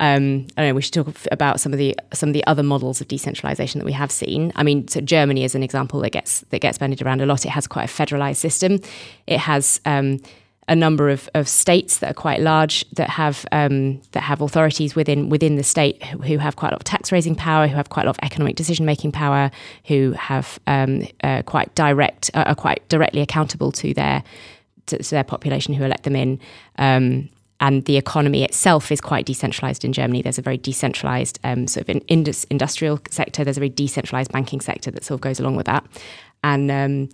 um, 0.00 0.46
I 0.56 0.62
don't 0.62 0.68
know. 0.68 0.74
We 0.74 0.82
should 0.82 0.92
talk 0.92 1.14
about 1.32 1.60
some 1.60 1.72
of 1.72 1.78
the 1.78 1.96
some 2.12 2.28
of 2.28 2.32
the 2.34 2.46
other 2.46 2.62
models 2.62 3.00
of 3.00 3.08
decentralization 3.08 3.78
that 3.78 3.86
we 3.86 3.92
have 3.92 4.12
seen. 4.12 4.52
I 4.54 4.62
mean, 4.62 4.86
so 4.88 5.00
Germany 5.00 5.44
is 5.44 5.54
an 5.54 5.62
example 5.62 6.00
that 6.00 6.10
gets 6.10 6.40
that 6.50 6.60
gets 6.60 6.78
bandied 6.78 7.02
around 7.02 7.22
a 7.22 7.26
lot. 7.26 7.44
It 7.44 7.50
has 7.50 7.66
quite 7.66 7.84
a 7.84 7.92
federalized 7.92 8.36
system. 8.36 8.80
It 9.26 9.38
has 9.40 9.80
um, 9.86 10.20
a 10.68 10.76
number 10.76 11.08
of, 11.08 11.28
of 11.34 11.48
states 11.48 11.98
that 11.98 12.10
are 12.10 12.14
quite 12.14 12.40
large 12.40 12.88
that 12.90 13.08
have 13.08 13.46
um, 13.52 14.00
that 14.12 14.20
have 14.20 14.40
authorities 14.42 14.94
within 14.94 15.28
within 15.28 15.56
the 15.56 15.62
state 15.62 16.02
who 16.04 16.38
have 16.38 16.56
quite 16.56 16.68
a 16.68 16.74
lot 16.74 16.80
of 16.80 16.84
tax 16.84 17.10
raising 17.10 17.34
power, 17.34 17.66
who 17.66 17.74
have 17.74 17.88
quite 17.88 18.02
a 18.02 18.06
lot 18.06 18.18
of 18.18 18.24
economic 18.24 18.54
decision 18.54 18.84
making 18.84 19.10
power, 19.10 19.50
who 19.86 20.12
have 20.12 20.58
um, 20.66 21.06
uh, 21.24 21.42
quite 21.42 21.74
direct 21.74 22.30
uh, 22.34 22.44
are 22.46 22.54
quite 22.54 22.86
directly 22.88 23.22
accountable 23.22 23.72
to 23.72 23.94
their 23.94 24.22
to, 24.86 24.98
to, 24.98 25.10
their 25.10 25.24
population 25.24 25.74
who 25.74 25.84
elect 25.84 26.04
them 26.04 26.16
in. 26.16 26.38
Um, 26.78 27.30
and 27.60 27.84
the 27.86 27.96
economy 27.96 28.44
itself 28.44 28.92
is 28.92 29.00
quite 29.00 29.26
decentralized 29.26 29.84
in 29.84 29.92
Germany. 29.92 30.22
There's 30.22 30.38
a 30.38 30.42
very 30.42 30.58
decentralized 30.58 31.40
um, 31.42 31.66
sort 31.66 31.88
of 31.88 32.02
indus- 32.06 32.44
industrial 32.44 33.00
sector. 33.10 33.42
There's 33.42 33.56
a 33.56 33.60
very 33.60 33.68
decentralized 33.68 34.30
banking 34.30 34.60
sector 34.60 34.92
that 34.92 35.04
sort 35.04 35.16
of 35.16 35.22
goes 35.22 35.40
along 35.40 35.56
with 35.56 35.66
that. 35.66 35.84
And 36.44 36.70
um, 36.70 37.08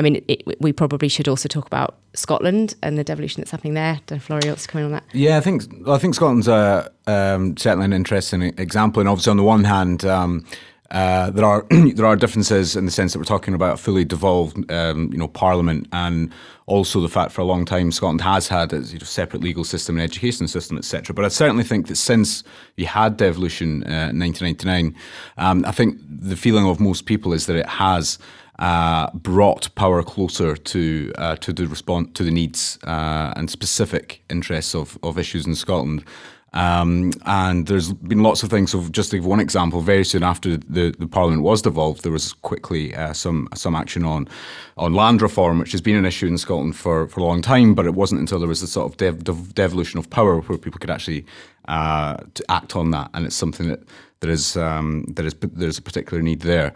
I 0.00 0.02
mean, 0.02 0.24
it, 0.28 0.42
we 0.62 0.72
probably 0.72 1.08
should 1.08 1.28
also 1.28 1.46
talk 1.46 1.66
about 1.66 1.98
Scotland 2.14 2.74
and 2.82 2.96
the 2.96 3.04
devolution 3.04 3.42
that's 3.42 3.50
happening 3.50 3.74
there. 3.74 4.00
Don't 4.06 4.18
to 4.62 4.68
come 4.68 4.78
in 4.78 4.86
on 4.86 4.92
that. 4.92 5.04
Yeah, 5.12 5.36
I 5.36 5.40
think 5.42 5.64
I 5.86 5.98
think 5.98 6.14
Scotland's 6.14 6.48
a, 6.48 6.90
um, 7.06 7.54
certainly 7.58 7.84
an 7.84 7.92
interesting 7.92 8.40
example. 8.40 9.00
And 9.00 9.10
obviously, 9.10 9.32
on 9.32 9.36
the 9.36 9.42
one 9.42 9.64
hand, 9.64 10.06
um, 10.06 10.46
uh, 10.90 11.28
there 11.28 11.44
are 11.44 11.66
there 11.70 12.06
are 12.06 12.16
differences 12.16 12.76
in 12.76 12.86
the 12.86 12.90
sense 12.90 13.12
that 13.12 13.18
we're 13.18 13.26
talking 13.26 13.52
about 13.52 13.74
a 13.74 13.76
fully 13.76 14.06
devolved, 14.06 14.72
um, 14.72 15.10
you 15.12 15.18
know, 15.18 15.28
parliament, 15.28 15.86
and 15.92 16.32
also 16.64 17.02
the 17.02 17.08
fact 17.10 17.30
for 17.30 17.42
a 17.42 17.44
long 17.44 17.66
time 17.66 17.92
Scotland 17.92 18.22
has 18.22 18.48
had 18.48 18.72
a 18.72 18.78
you 18.78 18.98
know, 18.98 19.04
separate 19.04 19.42
legal 19.42 19.64
system 19.64 19.96
and 19.96 20.02
education 20.02 20.48
system, 20.48 20.78
etc. 20.78 21.12
But 21.14 21.26
I 21.26 21.28
certainly 21.28 21.64
think 21.64 21.88
that 21.88 21.96
since 21.96 22.42
you 22.76 22.86
had 22.86 23.18
devolution 23.18 23.82
uh, 23.82 24.08
in 24.08 24.18
1999, 24.18 24.96
um, 25.36 25.62
I 25.66 25.72
think 25.72 25.98
the 26.08 26.36
feeling 26.36 26.66
of 26.66 26.80
most 26.80 27.04
people 27.04 27.34
is 27.34 27.44
that 27.44 27.56
it 27.56 27.66
has 27.66 28.18
uh, 28.60 29.10
brought 29.14 29.74
power 29.74 30.02
closer 30.02 30.54
to 30.54 31.12
uh, 31.16 31.36
to 31.36 31.52
the 31.52 31.66
response 31.66 32.10
to 32.14 32.22
the 32.22 32.30
needs 32.30 32.78
uh, 32.84 33.32
and 33.36 33.50
specific 33.50 34.22
interests 34.28 34.74
of, 34.74 34.98
of 35.02 35.18
issues 35.18 35.46
in 35.46 35.54
Scotland. 35.54 36.04
Um, 36.52 37.12
and 37.26 37.68
there's 37.68 37.92
been 37.92 38.24
lots 38.24 38.42
of 38.42 38.50
things. 38.50 38.72
So, 38.72 38.82
just 38.88 39.12
to 39.12 39.18
give 39.18 39.24
one 39.24 39.38
example, 39.38 39.80
very 39.80 40.04
soon 40.04 40.24
after 40.24 40.56
the, 40.56 40.94
the 40.98 41.06
Parliament 41.06 41.42
was 41.42 41.62
devolved, 41.62 42.02
there 42.02 42.12
was 42.12 42.32
quickly 42.32 42.94
uh, 42.94 43.12
some 43.12 43.48
some 43.54 43.76
action 43.76 44.04
on 44.04 44.28
on 44.76 44.94
land 44.94 45.22
reform, 45.22 45.58
which 45.58 45.72
has 45.72 45.80
been 45.80 45.96
an 45.96 46.04
issue 46.04 46.26
in 46.26 46.36
Scotland 46.36 46.76
for, 46.76 47.06
for 47.06 47.20
a 47.20 47.24
long 47.24 47.40
time. 47.40 47.74
But 47.74 47.86
it 47.86 47.94
wasn't 47.94 48.20
until 48.20 48.40
there 48.40 48.48
was 48.48 48.62
a 48.62 48.66
sort 48.66 48.90
of 48.90 48.96
dev, 48.96 49.24
dev, 49.24 49.54
devolution 49.54 49.98
of 49.98 50.10
power 50.10 50.40
where 50.40 50.58
people 50.58 50.80
could 50.80 50.90
actually 50.90 51.24
uh, 51.68 52.16
act 52.48 52.74
on 52.74 52.90
that, 52.90 53.10
and 53.14 53.26
it's 53.26 53.36
something 53.36 53.68
that 53.68 53.84
there 54.20 54.30
is 54.30 54.56
um, 54.56 55.04
there 55.08 55.26
is 55.26 55.34
there's 55.40 55.78
a 55.78 55.82
particular 55.82 56.22
need 56.22 56.40
there. 56.40 56.74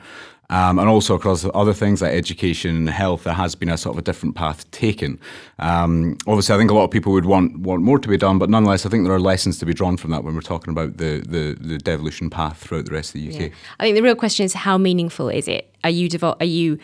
Um, 0.50 0.78
and 0.78 0.88
also 0.88 1.14
across 1.14 1.46
other 1.54 1.72
things 1.72 2.02
like 2.02 2.12
education 2.12 2.76
and 2.76 2.90
health, 2.90 3.24
there 3.24 3.34
has 3.34 3.54
been 3.54 3.70
a 3.70 3.78
sort 3.78 3.94
of 3.94 3.98
a 3.98 4.02
different 4.02 4.34
path 4.34 4.70
taken. 4.70 5.18
Um, 5.58 6.18
obviously, 6.26 6.54
I 6.54 6.58
think 6.58 6.70
a 6.70 6.74
lot 6.74 6.84
of 6.84 6.90
people 6.90 7.12
would 7.12 7.24
want 7.24 7.58
want 7.58 7.82
more 7.82 7.98
to 7.98 8.08
be 8.08 8.16
done, 8.16 8.38
but 8.38 8.50
nonetheless, 8.50 8.84
I 8.84 8.90
think 8.90 9.04
there 9.04 9.14
are 9.14 9.20
lessons 9.20 9.58
to 9.58 9.66
be 9.66 9.74
drawn 9.74 9.96
from 9.96 10.10
that 10.10 10.22
when 10.22 10.34
we're 10.34 10.42
talking 10.42 10.72
about 10.72 10.98
the 10.98 11.24
the, 11.26 11.56
the 11.58 11.78
devolution 11.78 12.30
path 12.30 12.58
throughout 12.58 12.84
the 12.86 12.92
rest 12.92 13.14
of 13.14 13.20
the 13.20 13.28
UK. 13.28 13.40
Yeah. 13.40 13.48
I 13.80 13.84
think 13.84 13.96
the 13.96 14.02
real 14.02 14.14
question 14.14 14.44
is 14.44 14.52
how 14.52 14.76
meaningful 14.76 15.28
is 15.28 15.48
it? 15.48 15.74
Are 15.82 15.90
you 15.90 16.08
devol- 16.08 16.36
are 16.40 16.46
you 16.46 16.78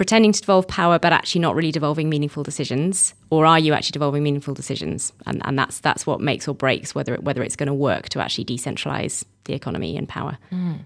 pretending 0.00 0.32
to 0.32 0.40
devolve 0.40 0.66
power 0.66 0.98
but 0.98 1.12
actually 1.12 1.42
not 1.42 1.54
really 1.54 1.70
devolving 1.70 2.08
meaningful 2.08 2.42
decisions 2.42 3.12
or 3.28 3.44
are 3.44 3.58
you 3.58 3.74
actually 3.74 3.92
devolving 3.92 4.22
meaningful 4.22 4.54
decisions 4.54 5.12
and, 5.26 5.42
and 5.44 5.58
that's 5.58 5.78
that's 5.80 6.06
what 6.06 6.22
makes 6.22 6.48
or 6.48 6.54
breaks 6.54 6.94
whether 6.94 7.12
it, 7.12 7.22
whether 7.22 7.42
it's 7.42 7.54
going 7.54 7.66
to 7.66 7.74
work 7.74 8.08
to 8.08 8.18
actually 8.18 8.42
decentralize 8.42 9.26
the 9.44 9.52
economy 9.52 9.98
and 9.98 10.08
power 10.08 10.38
mm. 10.50 10.78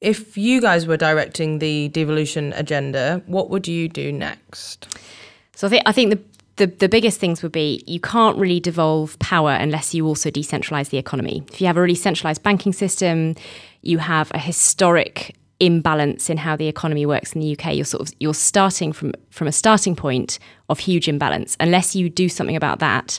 If 0.00 0.36
you 0.36 0.60
guys 0.60 0.86
were 0.86 0.96
directing 0.96 1.58
the 1.58 1.88
devolution 1.88 2.52
agenda, 2.54 3.22
what 3.26 3.50
would 3.50 3.66
you 3.66 3.88
do 3.88 4.12
next? 4.12 4.86
So 5.54 5.66
I 5.66 5.70
think 5.70 5.82
I 5.86 5.92
think 5.92 6.10
the 6.10 6.20
the, 6.58 6.66
the 6.66 6.88
biggest 6.88 7.20
things 7.20 7.42
would 7.42 7.52
be 7.52 7.82
you 7.86 8.00
can't 8.00 8.36
really 8.36 8.60
devolve 8.60 9.18
power 9.20 9.52
unless 9.52 9.94
you 9.94 10.06
also 10.06 10.30
decentralize 10.30 10.90
the 10.90 10.98
economy. 10.98 11.42
If 11.52 11.60
you 11.60 11.66
have 11.68 11.76
a 11.76 11.80
really 11.80 11.94
centralized 11.94 12.42
banking 12.42 12.72
system, 12.72 13.36
you 13.82 13.98
have 13.98 14.30
a 14.34 14.38
historic 14.38 15.36
imbalance 15.60 16.30
in 16.30 16.36
how 16.36 16.56
the 16.56 16.68
economy 16.68 17.06
works 17.06 17.32
in 17.32 17.40
the 17.40 17.56
UK. 17.56 17.74
You're 17.74 17.84
sort 17.84 18.08
of 18.08 18.14
you're 18.20 18.34
starting 18.34 18.92
from 18.92 19.14
from 19.30 19.48
a 19.48 19.52
starting 19.52 19.96
point 19.96 20.38
of 20.68 20.78
huge 20.80 21.08
imbalance. 21.08 21.56
Unless 21.60 21.96
you 21.96 22.10
do 22.10 22.28
something 22.28 22.56
about 22.56 22.80
that, 22.80 23.18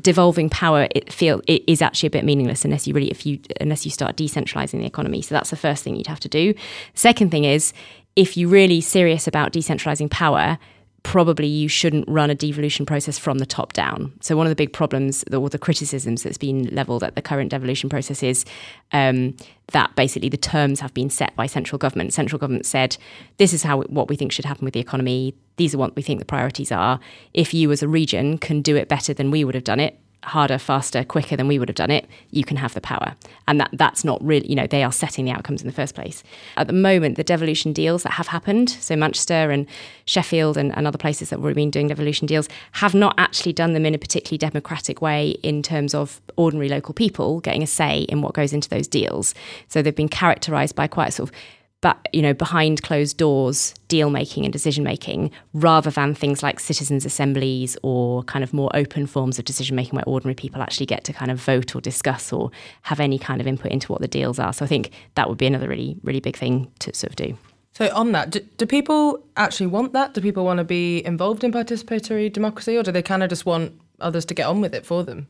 devolving 0.00 0.50
power 0.50 0.88
it 0.94 1.10
feel 1.12 1.40
it 1.46 1.62
is 1.66 1.80
actually 1.80 2.08
a 2.08 2.10
bit 2.10 2.24
meaningless 2.24 2.64
unless 2.64 2.86
you 2.86 2.92
really 2.92 3.10
if 3.10 3.24
you 3.24 3.40
unless 3.60 3.84
you 3.84 3.90
start 3.90 4.16
decentralizing 4.16 4.78
the 4.78 4.86
economy. 4.86 5.22
So 5.22 5.34
that's 5.34 5.50
the 5.50 5.56
first 5.56 5.82
thing 5.84 5.96
you'd 5.96 6.06
have 6.06 6.20
to 6.20 6.28
do. 6.28 6.54
Second 6.94 7.30
thing 7.30 7.44
is 7.44 7.72
if 8.16 8.36
you're 8.36 8.50
really 8.50 8.80
serious 8.80 9.26
about 9.26 9.52
decentralizing 9.52 10.10
power 10.10 10.58
probably 11.02 11.46
you 11.46 11.68
shouldn't 11.68 12.06
run 12.08 12.30
a 12.30 12.34
devolution 12.34 12.84
process 12.84 13.18
from 13.18 13.38
the 13.38 13.46
top 13.46 13.72
down. 13.72 14.12
So 14.20 14.36
one 14.36 14.46
of 14.46 14.50
the 14.50 14.56
big 14.56 14.72
problems 14.72 15.24
or 15.32 15.48
the 15.48 15.58
criticisms 15.58 16.22
that's 16.22 16.38
been 16.38 16.64
levelled 16.74 17.02
at 17.02 17.14
the 17.14 17.22
current 17.22 17.50
devolution 17.50 17.88
process 17.88 18.22
is 18.22 18.44
um, 18.92 19.36
that 19.72 19.94
basically 19.96 20.28
the 20.28 20.36
terms 20.36 20.80
have 20.80 20.92
been 20.92 21.10
set 21.10 21.34
by 21.36 21.46
central 21.46 21.78
government. 21.78 22.12
Central 22.12 22.38
government 22.38 22.66
said, 22.66 22.96
this 23.38 23.52
is 23.52 23.62
how 23.62 23.82
what 23.82 24.08
we 24.08 24.16
think 24.16 24.32
should 24.32 24.44
happen 24.44 24.64
with 24.64 24.74
the 24.74 24.80
economy. 24.80 25.34
These 25.56 25.74
are 25.74 25.78
what 25.78 25.96
we 25.96 26.02
think 26.02 26.18
the 26.18 26.26
priorities 26.26 26.70
are. 26.70 27.00
If 27.32 27.54
you 27.54 27.72
as 27.72 27.82
a 27.82 27.88
region 27.88 28.38
can 28.38 28.62
do 28.62 28.76
it 28.76 28.88
better 28.88 29.14
than 29.14 29.30
we 29.30 29.44
would 29.44 29.54
have 29.54 29.64
done 29.64 29.80
it, 29.80 29.98
harder, 30.24 30.58
faster, 30.58 31.02
quicker 31.02 31.36
than 31.36 31.48
we 31.48 31.58
would 31.58 31.68
have 31.68 31.76
done 31.76 31.90
it, 31.90 32.06
you 32.30 32.44
can 32.44 32.56
have 32.56 32.74
the 32.74 32.80
power. 32.80 33.14
And 33.48 33.60
that 33.60 33.70
that's 33.72 34.04
not 34.04 34.22
really, 34.22 34.46
you 34.48 34.54
know, 34.54 34.66
they 34.66 34.82
are 34.82 34.92
setting 34.92 35.24
the 35.24 35.30
outcomes 35.30 35.62
in 35.62 35.66
the 35.66 35.72
first 35.72 35.94
place. 35.94 36.22
At 36.56 36.66
the 36.66 36.72
moment, 36.72 37.16
the 37.16 37.24
devolution 37.24 37.72
deals 37.72 38.02
that 38.02 38.12
have 38.12 38.28
happened, 38.28 38.70
so 38.70 38.96
Manchester 38.96 39.50
and 39.50 39.66
Sheffield 40.04 40.56
and, 40.56 40.76
and 40.76 40.86
other 40.86 40.98
places 40.98 41.30
that 41.30 41.40
we've 41.40 41.54
been 41.54 41.70
doing 41.70 41.88
devolution 41.88 42.26
deals, 42.26 42.48
have 42.72 42.94
not 42.94 43.14
actually 43.18 43.52
done 43.52 43.72
them 43.72 43.86
in 43.86 43.94
a 43.94 43.98
particularly 43.98 44.38
democratic 44.38 45.00
way 45.00 45.30
in 45.42 45.62
terms 45.62 45.94
of 45.94 46.20
ordinary 46.36 46.68
local 46.68 46.94
people 46.94 47.40
getting 47.40 47.62
a 47.62 47.66
say 47.66 48.00
in 48.02 48.22
what 48.22 48.34
goes 48.34 48.52
into 48.52 48.68
those 48.68 48.86
deals. 48.86 49.34
So 49.68 49.82
they've 49.82 49.94
been 49.94 50.08
characterised 50.08 50.76
by 50.76 50.86
quite 50.86 51.12
sort 51.12 51.30
of 51.30 51.34
but 51.80 51.98
you 52.12 52.22
know 52.22 52.34
behind 52.34 52.82
closed 52.82 53.16
doors 53.16 53.74
deal 53.88 54.10
making 54.10 54.44
and 54.44 54.52
decision 54.52 54.84
making 54.84 55.30
rather 55.52 55.90
than 55.90 56.14
things 56.14 56.42
like 56.42 56.60
citizens 56.60 57.04
assemblies 57.04 57.76
or 57.82 58.22
kind 58.24 58.42
of 58.42 58.52
more 58.52 58.70
open 58.74 59.06
forms 59.06 59.38
of 59.38 59.44
decision 59.44 59.76
making 59.76 59.94
where 59.94 60.04
ordinary 60.06 60.34
people 60.34 60.62
actually 60.62 60.86
get 60.86 61.04
to 61.04 61.12
kind 61.12 61.30
of 61.30 61.40
vote 61.40 61.74
or 61.74 61.80
discuss 61.80 62.32
or 62.32 62.50
have 62.82 63.00
any 63.00 63.18
kind 63.18 63.40
of 63.40 63.46
input 63.46 63.70
into 63.70 63.90
what 63.90 64.00
the 64.00 64.08
deals 64.08 64.38
are. 64.38 64.52
So 64.52 64.64
i 64.64 64.68
think 64.68 64.90
that 65.14 65.28
would 65.28 65.38
be 65.38 65.46
another 65.46 65.68
really 65.68 65.96
really 66.02 66.20
big 66.20 66.36
thing 66.36 66.70
to 66.80 66.94
sort 66.94 67.10
of 67.10 67.16
do. 67.16 67.38
So 67.72 67.94
on 67.94 68.12
that 68.12 68.30
do, 68.30 68.40
do 68.58 68.66
people 68.66 69.24
actually 69.36 69.68
want 69.68 69.92
that? 69.92 70.14
Do 70.14 70.20
people 70.20 70.44
want 70.44 70.58
to 70.58 70.64
be 70.64 71.04
involved 71.04 71.44
in 71.44 71.52
participatory 71.52 72.32
democracy 72.32 72.76
or 72.76 72.82
do 72.82 72.92
they 72.92 73.02
kind 73.02 73.22
of 73.22 73.30
just 73.30 73.46
want 73.46 73.72
others 74.00 74.24
to 74.26 74.34
get 74.34 74.46
on 74.46 74.60
with 74.60 74.74
it 74.74 74.84
for 74.84 75.02
them? 75.04 75.28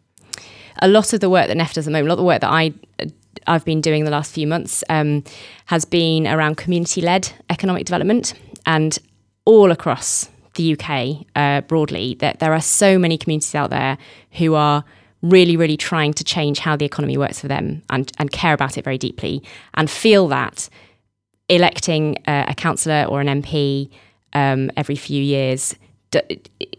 A 0.83 0.89
lot 0.89 1.13
of 1.13 1.21
the 1.21 1.29
work 1.29 1.49
that 1.49 1.57
NEF 1.57 1.75
does 1.75 1.87
at 1.87 1.91
the 1.91 1.91
moment, 1.91 2.07
a 2.07 2.11
lot 2.11 2.15
of 2.15 2.19
the 2.19 2.25
work 2.25 2.41
that 2.41 2.51
I 2.51 2.73
uh, 2.99 3.07
I've 3.47 3.65
been 3.65 3.81
doing 3.81 4.05
the 4.05 4.11
last 4.11 4.33
few 4.33 4.47
months 4.47 4.85
um, 4.89 5.25
has 5.67 5.85
been 5.85 6.27
around 6.27 6.57
community 6.57 7.01
led 7.01 7.33
economic 7.49 7.87
development 7.87 8.35
and 8.67 8.99
all 9.45 9.71
across 9.71 10.29
the 10.55 10.77
UK 10.79 11.27
uh, 11.35 11.61
broadly. 11.63 12.15
That 12.21 12.41
there 12.41 12.53
are 12.53 12.61
so 12.61 12.99
many 12.99 13.17
communities 13.19 13.55
out 13.55 13.71
there 13.71 13.99
who 14.33 14.55
are 14.55 14.85
really, 15.23 15.57
really 15.57 15.77
trying 15.77 16.13
to 16.15 16.25
change 16.25 16.61
how 16.61 16.77
the 16.77 16.85
economy 16.85 17.17
works 17.17 17.41
for 17.41 17.49
them 17.49 17.83
and, 17.91 18.11
and 18.19 18.31
care 18.31 18.55
about 18.55 18.79
it 18.79 18.85
very 18.85 18.99
deeply 18.99 19.43
and 19.75 19.91
feel 19.91 20.29
that 20.29 20.69
electing 21.49 22.17
uh, 22.27 22.47
a 22.49 22.55
councillor 22.55 23.05
or 23.05 23.21
an 23.21 23.43
MP 23.43 23.91
um, 24.33 24.71
every 24.77 24.97
few 24.97 25.23
years 25.23 25.75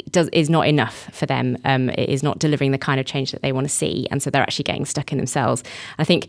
does 0.09 0.27
is 0.29 0.49
not 0.49 0.67
enough 0.67 1.09
for 1.13 1.25
them. 1.25 1.57
Um, 1.63 1.89
it 1.89 2.09
is 2.09 2.23
not 2.23 2.39
delivering 2.39 2.71
the 2.71 2.77
kind 2.77 2.99
of 2.99 3.05
change 3.05 3.31
that 3.31 3.41
they 3.41 3.51
want 3.51 3.65
to 3.65 3.73
see, 3.73 4.07
and 4.11 4.21
so 4.21 4.29
they're 4.29 4.41
actually 4.41 4.63
getting 4.63 4.85
stuck 4.85 5.11
in 5.11 5.17
themselves. 5.17 5.63
I 5.97 6.03
think 6.03 6.27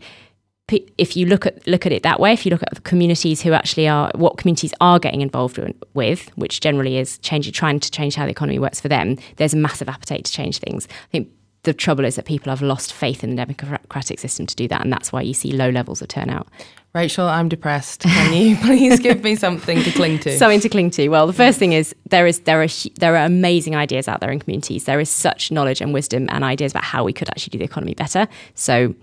if 0.97 1.17
you 1.17 1.25
look 1.25 1.45
at 1.45 1.65
look 1.67 1.85
at 1.85 1.91
it 1.91 2.03
that 2.03 2.19
way, 2.19 2.31
if 2.33 2.45
you 2.45 2.49
look 2.49 2.63
at 2.63 2.73
the 2.73 2.81
communities 2.81 3.41
who 3.41 3.51
actually 3.51 3.87
are 3.87 4.11
what 4.15 4.37
communities 4.37 4.73
are 4.79 4.99
getting 4.99 5.21
involved 5.21 5.59
with, 5.93 6.29
which 6.35 6.61
generally 6.61 6.97
is 6.97 7.17
changing, 7.19 7.53
trying 7.53 7.79
to 7.79 7.91
change 7.91 8.15
how 8.15 8.25
the 8.25 8.31
economy 8.31 8.59
works 8.59 8.79
for 8.79 8.87
them, 8.87 9.17
there's 9.35 9.53
a 9.53 9.57
massive 9.57 9.89
appetite 9.89 10.25
to 10.25 10.31
change 10.31 10.59
things. 10.59 10.87
I 10.89 11.07
think 11.11 11.29
the 11.63 11.73
trouble 11.73 12.05
is 12.05 12.15
that 12.17 12.25
people 12.25 12.49
have 12.49 12.61
lost 12.61 12.93
faith 12.93 13.23
in 13.23 13.31
the 13.31 13.35
democratic 13.35 14.19
system 14.19 14.45
to 14.45 14.55
do 14.55 14.67
that, 14.67 14.81
and 14.81 14.91
that's 14.91 15.11
why 15.11 15.21
you 15.21 15.33
see 15.33 15.51
low 15.51 15.69
levels 15.69 16.01
of 16.01 16.09
turnout. 16.09 16.47
Rachel, 16.93 17.27
I'm 17.27 17.49
depressed. 17.49 18.01
Can 18.01 18.33
you 18.33 18.55
please 18.61 18.99
give 18.99 19.23
me 19.23 19.35
something 19.35 19.81
to 19.81 19.91
cling 19.91 20.19
to? 20.19 20.37
Something 20.37 20.59
to 20.59 20.69
cling 20.69 20.91
to. 20.91 21.09
Well, 21.09 21.25
the 21.25 21.33
first 21.33 21.57
thing 21.57 21.73
is 21.73 21.95
there 22.09 22.27
is 22.27 22.41
there 22.41 22.61
are 22.61 22.67
there 22.99 23.15
are 23.15 23.25
amazing 23.25 23.75
ideas 23.75 24.07
out 24.07 24.19
there 24.19 24.31
in 24.31 24.39
communities. 24.39 24.83
There 24.83 24.99
is 24.99 25.09
such 25.09 25.51
knowledge 25.51 25.81
and 25.81 25.93
wisdom 25.93 26.27
and 26.29 26.43
ideas 26.43 26.73
about 26.73 26.83
how 26.83 27.03
we 27.03 27.13
could 27.13 27.29
actually 27.29 27.51
do 27.51 27.57
the 27.57 27.63
economy 27.63 27.95
better. 27.95 28.27
So 28.53 28.93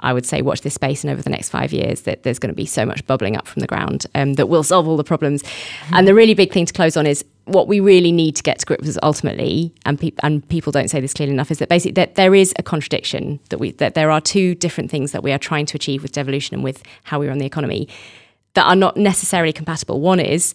I 0.00 0.12
would 0.12 0.26
say 0.26 0.42
watch 0.42 0.60
this 0.60 0.74
space, 0.74 1.02
and 1.02 1.12
over 1.12 1.22
the 1.22 1.30
next 1.30 1.48
five 1.48 1.72
years, 1.72 2.02
that 2.02 2.22
there's 2.22 2.38
going 2.38 2.52
to 2.52 2.56
be 2.56 2.66
so 2.66 2.84
much 2.84 3.04
bubbling 3.06 3.36
up 3.36 3.48
from 3.48 3.60
the 3.60 3.66
ground 3.66 4.06
um, 4.14 4.34
that 4.34 4.48
will 4.48 4.62
solve 4.62 4.86
all 4.86 4.96
the 4.96 5.04
problems. 5.04 5.42
Mm-hmm. 5.42 5.94
And 5.94 6.06
the 6.06 6.14
really 6.14 6.34
big 6.34 6.52
thing 6.52 6.66
to 6.66 6.72
close 6.72 6.96
on 6.96 7.06
is 7.06 7.24
what 7.46 7.68
we 7.68 7.80
really 7.80 8.12
need 8.12 8.36
to 8.36 8.42
get 8.42 8.58
to 8.60 8.66
grips 8.66 8.86
with 8.86 8.98
ultimately, 9.02 9.74
and, 9.84 9.98
pe- 9.98 10.12
and 10.22 10.46
people 10.48 10.72
don't 10.72 10.88
say 10.88 11.00
this 11.00 11.12
clearly 11.12 11.32
enough, 11.32 11.50
is 11.50 11.58
that 11.58 11.68
basically 11.68 11.92
that 11.92 12.14
there 12.14 12.34
is 12.34 12.54
a 12.58 12.62
contradiction 12.62 13.38
that 13.50 13.58
we 13.58 13.72
that 13.72 13.94
there 13.94 14.10
are 14.10 14.20
two 14.20 14.54
different 14.54 14.90
things 14.90 15.12
that 15.12 15.22
we 15.22 15.32
are 15.32 15.38
trying 15.38 15.66
to 15.66 15.76
achieve 15.76 16.02
with 16.02 16.12
devolution 16.12 16.54
and 16.54 16.64
with 16.64 16.82
how 17.04 17.18
we 17.18 17.28
run 17.28 17.38
the 17.38 17.46
economy 17.46 17.88
that 18.54 18.66
are 18.66 18.76
not 18.76 18.96
necessarily 18.96 19.52
compatible. 19.52 20.00
One 20.00 20.20
is 20.20 20.54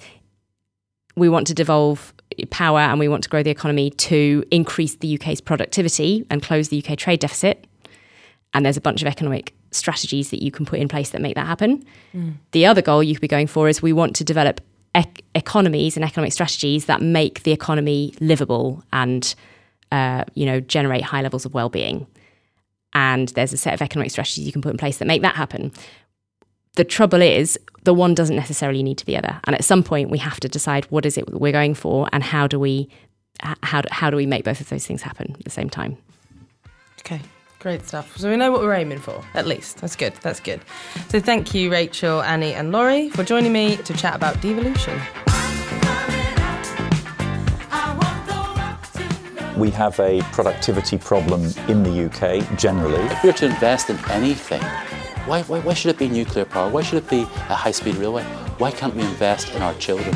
we 1.15 1.29
want 1.29 1.47
to 1.47 1.53
devolve 1.53 2.13
power 2.49 2.79
and 2.79 2.99
we 2.99 3.07
want 3.07 3.23
to 3.23 3.29
grow 3.29 3.43
the 3.43 3.49
economy 3.49 3.89
to 3.89 4.43
increase 4.51 4.95
the 4.95 5.15
UK's 5.15 5.41
productivity 5.41 6.25
and 6.29 6.41
close 6.41 6.69
the 6.69 6.83
UK 6.83 6.97
trade 6.97 7.19
deficit 7.19 7.67
and 8.53 8.65
there's 8.65 8.77
a 8.77 8.81
bunch 8.81 9.01
of 9.01 9.07
economic 9.07 9.53
strategies 9.71 10.31
that 10.31 10.41
you 10.41 10.51
can 10.51 10.65
put 10.65 10.79
in 10.79 10.87
place 10.87 11.11
that 11.11 11.21
make 11.21 11.35
that 11.35 11.45
happen. 11.45 11.85
Mm. 12.13 12.35
The 12.51 12.65
other 12.65 12.81
goal 12.81 13.03
you 13.03 13.13
could 13.13 13.21
be 13.21 13.27
going 13.27 13.47
for 13.47 13.69
is 13.69 13.81
we 13.81 13.93
want 13.93 14.15
to 14.17 14.23
develop 14.23 14.61
ec- 14.95 15.23
economies 15.35 15.95
and 15.95 16.05
economic 16.05 16.33
strategies 16.33 16.85
that 16.85 17.01
make 17.01 17.43
the 17.43 17.51
economy 17.51 18.13
livable 18.19 18.83
and 18.91 19.35
uh, 19.91 20.23
you 20.33 20.45
know 20.45 20.59
generate 20.59 21.01
high 21.01 21.21
levels 21.21 21.45
of 21.45 21.53
well-being. 21.53 22.07
And 22.93 23.29
there's 23.29 23.53
a 23.53 23.57
set 23.57 23.73
of 23.73 23.81
economic 23.81 24.11
strategies 24.11 24.45
you 24.45 24.51
can 24.51 24.61
put 24.61 24.71
in 24.71 24.77
place 24.77 24.97
that 24.97 25.05
make 25.05 25.21
that 25.21 25.35
happen. 25.35 25.71
The 26.75 26.83
trouble 26.83 27.21
is, 27.21 27.59
the 27.83 27.93
one 27.93 28.15
doesn't 28.15 28.35
necessarily 28.35 28.81
need 28.81 28.97
to 28.97 29.05
be 29.05 29.13
the 29.13 29.19
other, 29.19 29.39
and 29.45 29.55
at 29.55 29.63
some 29.63 29.83
point 29.83 30.09
we 30.09 30.17
have 30.19 30.39
to 30.39 30.49
decide 30.49 30.85
what 30.85 31.05
is 31.05 31.17
it 31.17 31.29
we're 31.31 31.51
going 31.51 31.75
for, 31.75 32.07
and 32.11 32.23
how 32.23 32.47
do 32.47 32.59
we 32.59 32.89
how 33.41 33.81
how 33.91 34.09
do 34.09 34.17
we 34.17 34.25
make 34.25 34.43
both 34.43 34.61
of 34.61 34.69
those 34.69 34.85
things 34.85 35.01
happen 35.01 35.35
at 35.37 35.43
the 35.43 35.49
same 35.49 35.69
time? 35.69 35.97
Okay. 36.99 37.21
Great 37.59 37.85
stuff. 37.85 38.15
So 38.15 38.29
we 38.29 38.37
know 38.37 38.53
what 38.53 38.61
we're 38.61 38.73
aiming 38.73 38.99
for, 38.99 39.21
at 39.33 39.45
least. 39.45 39.81
That's 39.81 39.97
good. 39.97 40.13
That's 40.21 40.39
good. 40.39 40.61
So 41.09 41.19
thank 41.19 41.53
you, 41.53 41.69
Rachel, 41.69 42.21
Annie, 42.21 42.53
and 42.53 42.71
Laurie, 42.71 43.09
for 43.09 43.25
joining 43.25 43.51
me 43.51 43.75
to 43.75 43.93
chat 43.93 44.15
about 44.15 44.39
devolution. 44.39 44.97
We 49.57 49.71
have 49.71 49.99
a 49.99 50.21
productivity 50.31 50.97
problem 50.97 51.43
in 51.67 51.83
the 51.83 52.05
UK 52.05 52.57
generally. 52.57 53.03
If 53.07 53.25
we're 53.25 53.33
to 53.33 53.47
invest 53.47 53.89
in 53.89 53.97
anything, 54.09 54.61
why, 55.25 55.41
why, 55.43 55.59
why 55.59 55.73
should 55.73 55.91
it 55.93 55.97
be 55.97 56.07
nuclear 56.07 56.45
power? 56.45 56.69
Why 56.69 56.81
should 56.81 57.03
it 57.03 57.09
be 57.09 57.23
a 57.23 57.55
high 57.55 57.71
speed 57.71 57.95
railway? 57.95 58.23
Why 58.57 58.71
can't 58.71 58.95
we 58.95 59.01
invest 59.01 59.53
in 59.53 59.61
our 59.61 59.73
children? 59.73 60.15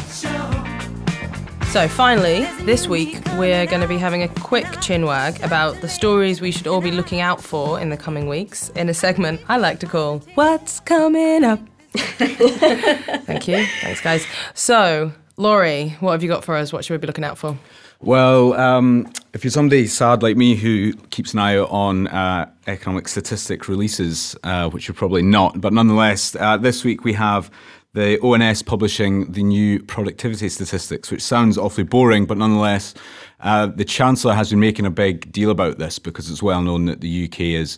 So, 1.74 1.88
finally, 1.88 2.46
this 2.66 2.88
week 2.88 3.20
we're 3.36 3.66
going 3.66 3.82
to 3.82 3.88
be 3.88 3.98
having 3.98 4.22
a 4.22 4.28
quick 4.28 4.66
chinwag 4.78 5.44
about 5.44 5.82
the 5.82 5.90
stories 5.90 6.40
we 6.40 6.52
should 6.52 6.68
all 6.68 6.82
be 6.82 6.92
looking 6.92 7.20
out 7.20 7.42
for 7.42 7.80
in 7.80 7.90
the 7.90 7.98
coming 7.98 8.28
weeks 8.28 8.70
in 8.76 8.90
a 8.90 8.94
segment 8.94 9.42
I 9.50 9.58
like 9.58 9.80
to 9.80 9.88
call 9.88 10.20
What's 10.36 10.80
Coming 10.82 11.44
Up? 11.44 11.60
Thank 11.96 13.48
you. 13.48 13.66
Thanks, 13.82 14.02
guys. 14.02 14.28
So, 14.54 15.14
Laurie, 15.36 15.98
what 16.00 16.12
have 16.12 16.22
you 16.22 16.30
got 16.30 16.44
for 16.44 16.56
us? 16.56 16.72
What 16.72 16.86
should 16.86 16.94
we 16.94 17.00
be 17.00 17.08
looking 17.08 17.24
out 17.24 17.40
for? 17.40 17.58
Well, 18.02 18.54
um, 18.54 19.12
if 19.34 19.44
you're 19.44 19.50
somebody 19.50 19.88
sad 19.88 20.22
like 20.22 20.38
me 20.38 20.54
who 20.56 20.94
keeps 21.10 21.34
an 21.34 21.40
eye 21.40 21.58
out 21.58 21.72
on 21.72 22.06
uh, 22.06 22.52
economic 22.68 23.08
statistic 23.08 23.68
releases, 23.68 24.36
uh, 24.44 24.70
which 24.70 24.88
you're 24.88 24.94
probably 24.94 25.24
not, 25.24 25.60
but 25.60 25.74
nonetheless, 25.74 26.36
uh, 26.40 26.56
this 26.56 26.84
week 26.84 27.04
we 27.04 27.14
have 27.14 27.50
the 27.94 28.20
ONS 28.22 28.64
publishing 28.64 29.32
the 29.32 29.44
new 29.44 29.82
productivity 29.84 30.50
statistics, 30.50 31.12
which 31.12 31.22
sounds 31.22 31.58
awfully 31.58 31.84
boring, 31.84 32.26
but 32.26 32.38
nonetheless, 32.38 32.96
uh, 33.42 33.68
the 33.68 33.86
Chancellor 33.86 34.34
has 34.34 34.50
been 34.50 34.60
making 34.60 34.86
a 34.86 34.92
big 34.92 35.32
deal 35.32 35.52
about 35.52 35.78
this 35.78 36.00
because 36.00 36.30
it's 36.30 36.42
well 36.42 36.62
known 36.62 36.86
that 36.86 37.02
the 37.02 37.26
UK 37.26 37.42
is, 37.42 37.78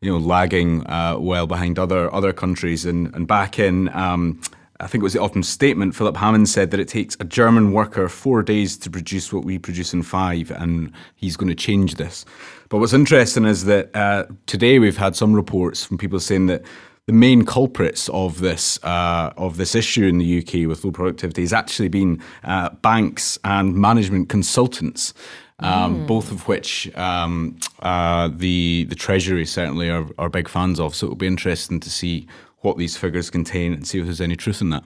you 0.00 0.10
know, 0.10 0.18
lagging 0.18 0.86
uh, 0.86 1.16
well 1.18 1.46
behind 1.46 1.78
other 1.78 2.12
other 2.14 2.32
countries. 2.32 2.86
And, 2.86 3.14
and 3.14 3.26
back 3.26 3.58
in, 3.58 3.90
um, 3.90 4.40
I 4.80 4.86
think 4.86 5.02
it 5.02 5.04
was 5.04 5.12
the 5.12 5.20
autumn 5.20 5.42
statement, 5.42 5.94
Philip 5.94 6.16
Hammond 6.16 6.48
said 6.48 6.70
that 6.70 6.80
it 6.80 6.88
takes 6.88 7.14
a 7.20 7.24
German 7.24 7.72
worker 7.72 8.08
four 8.08 8.42
days 8.42 8.78
to 8.78 8.88
produce 8.88 9.30
what 9.30 9.44
we 9.44 9.58
produce 9.58 9.92
in 9.92 10.02
five, 10.02 10.50
and 10.52 10.90
he's 11.16 11.36
going 11.36 11.50
to 11.50 11.54
change 11.54 11.96
this. 11.96 12.24
But 12.70 12.78
what's 12.78 12.94
interesting 12.94 13.44
is 13.44 13.66
that 13.66 13.94
uh, 13.94 14.24
today 14.46 14.78
we've 14.78 14.96
had 14.96 15.16
some 15.16 15.34
reports 15.34 15.84
from 15.84 15.98
people 15.98 16.18
saying 16.18 16.46
that 16.46 16.62
the 17.06 17.12
main 17.12 17.44
culprits 17.44 18.08
of 18.10 18.40
this 18.40 18.78
uh, 18.84 19.32
of 19.36 19.56
this 19.56 19.74
issue 19.74 20.06
in 20.06 20.18
the 20.18 20.38
UK 20.38 20.68
with 20.68 20.84
low 20.84 20.92
productivity 20.92 21.42
has 21.42 21.52
actually 21.52 21.88
been 21.88 22.22
uh, 22.44 22.70
banks 22.82 23.38
and 23.44 23.74
management 23.74 24.28
consultants. 24.28 25.14
Um, 25.62 26.04
mm. 26.04 26.06
Both 26.06 26.32
of 26.32 26.48
which 26.48 26.94
um, 26.96 27.58
uh, 27.80 28.30
the 28.32 28.86
the 28.88 28.94
Treasury 28.94 29.44
certainly 29.44 29.90
are, 29.90 30.06
are 30.18 30.30
big 30.30 30.48
fans 30.48 30.80
of. 30.80 30.94
So 30.94 31.06
it'll 31.06 31.16
be 31.16 31.26
interesting 31.26 31.80
to 31.80 31.90
see 31.90 32.26
what 32.60 32.78
these 32.78 32.96
figures 32.96 33.30
contain 33.30 33.72
and 33.72 33.86
see 33.86 33.98
if 33.98 34.04
there's 34.04 34.20
any 34.20 34.36
truth 34.36 34.60
in 34.60 34.70
that. 34.70 34.84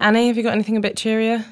Annie, 0.00 0.28
have 0.28 0.36
you 0.36 0.42
got 0.42 0.52
anything 0.52 0.76
a 0.76 0.80
bit 0.80 0.96
cheerier? 0.96 1.44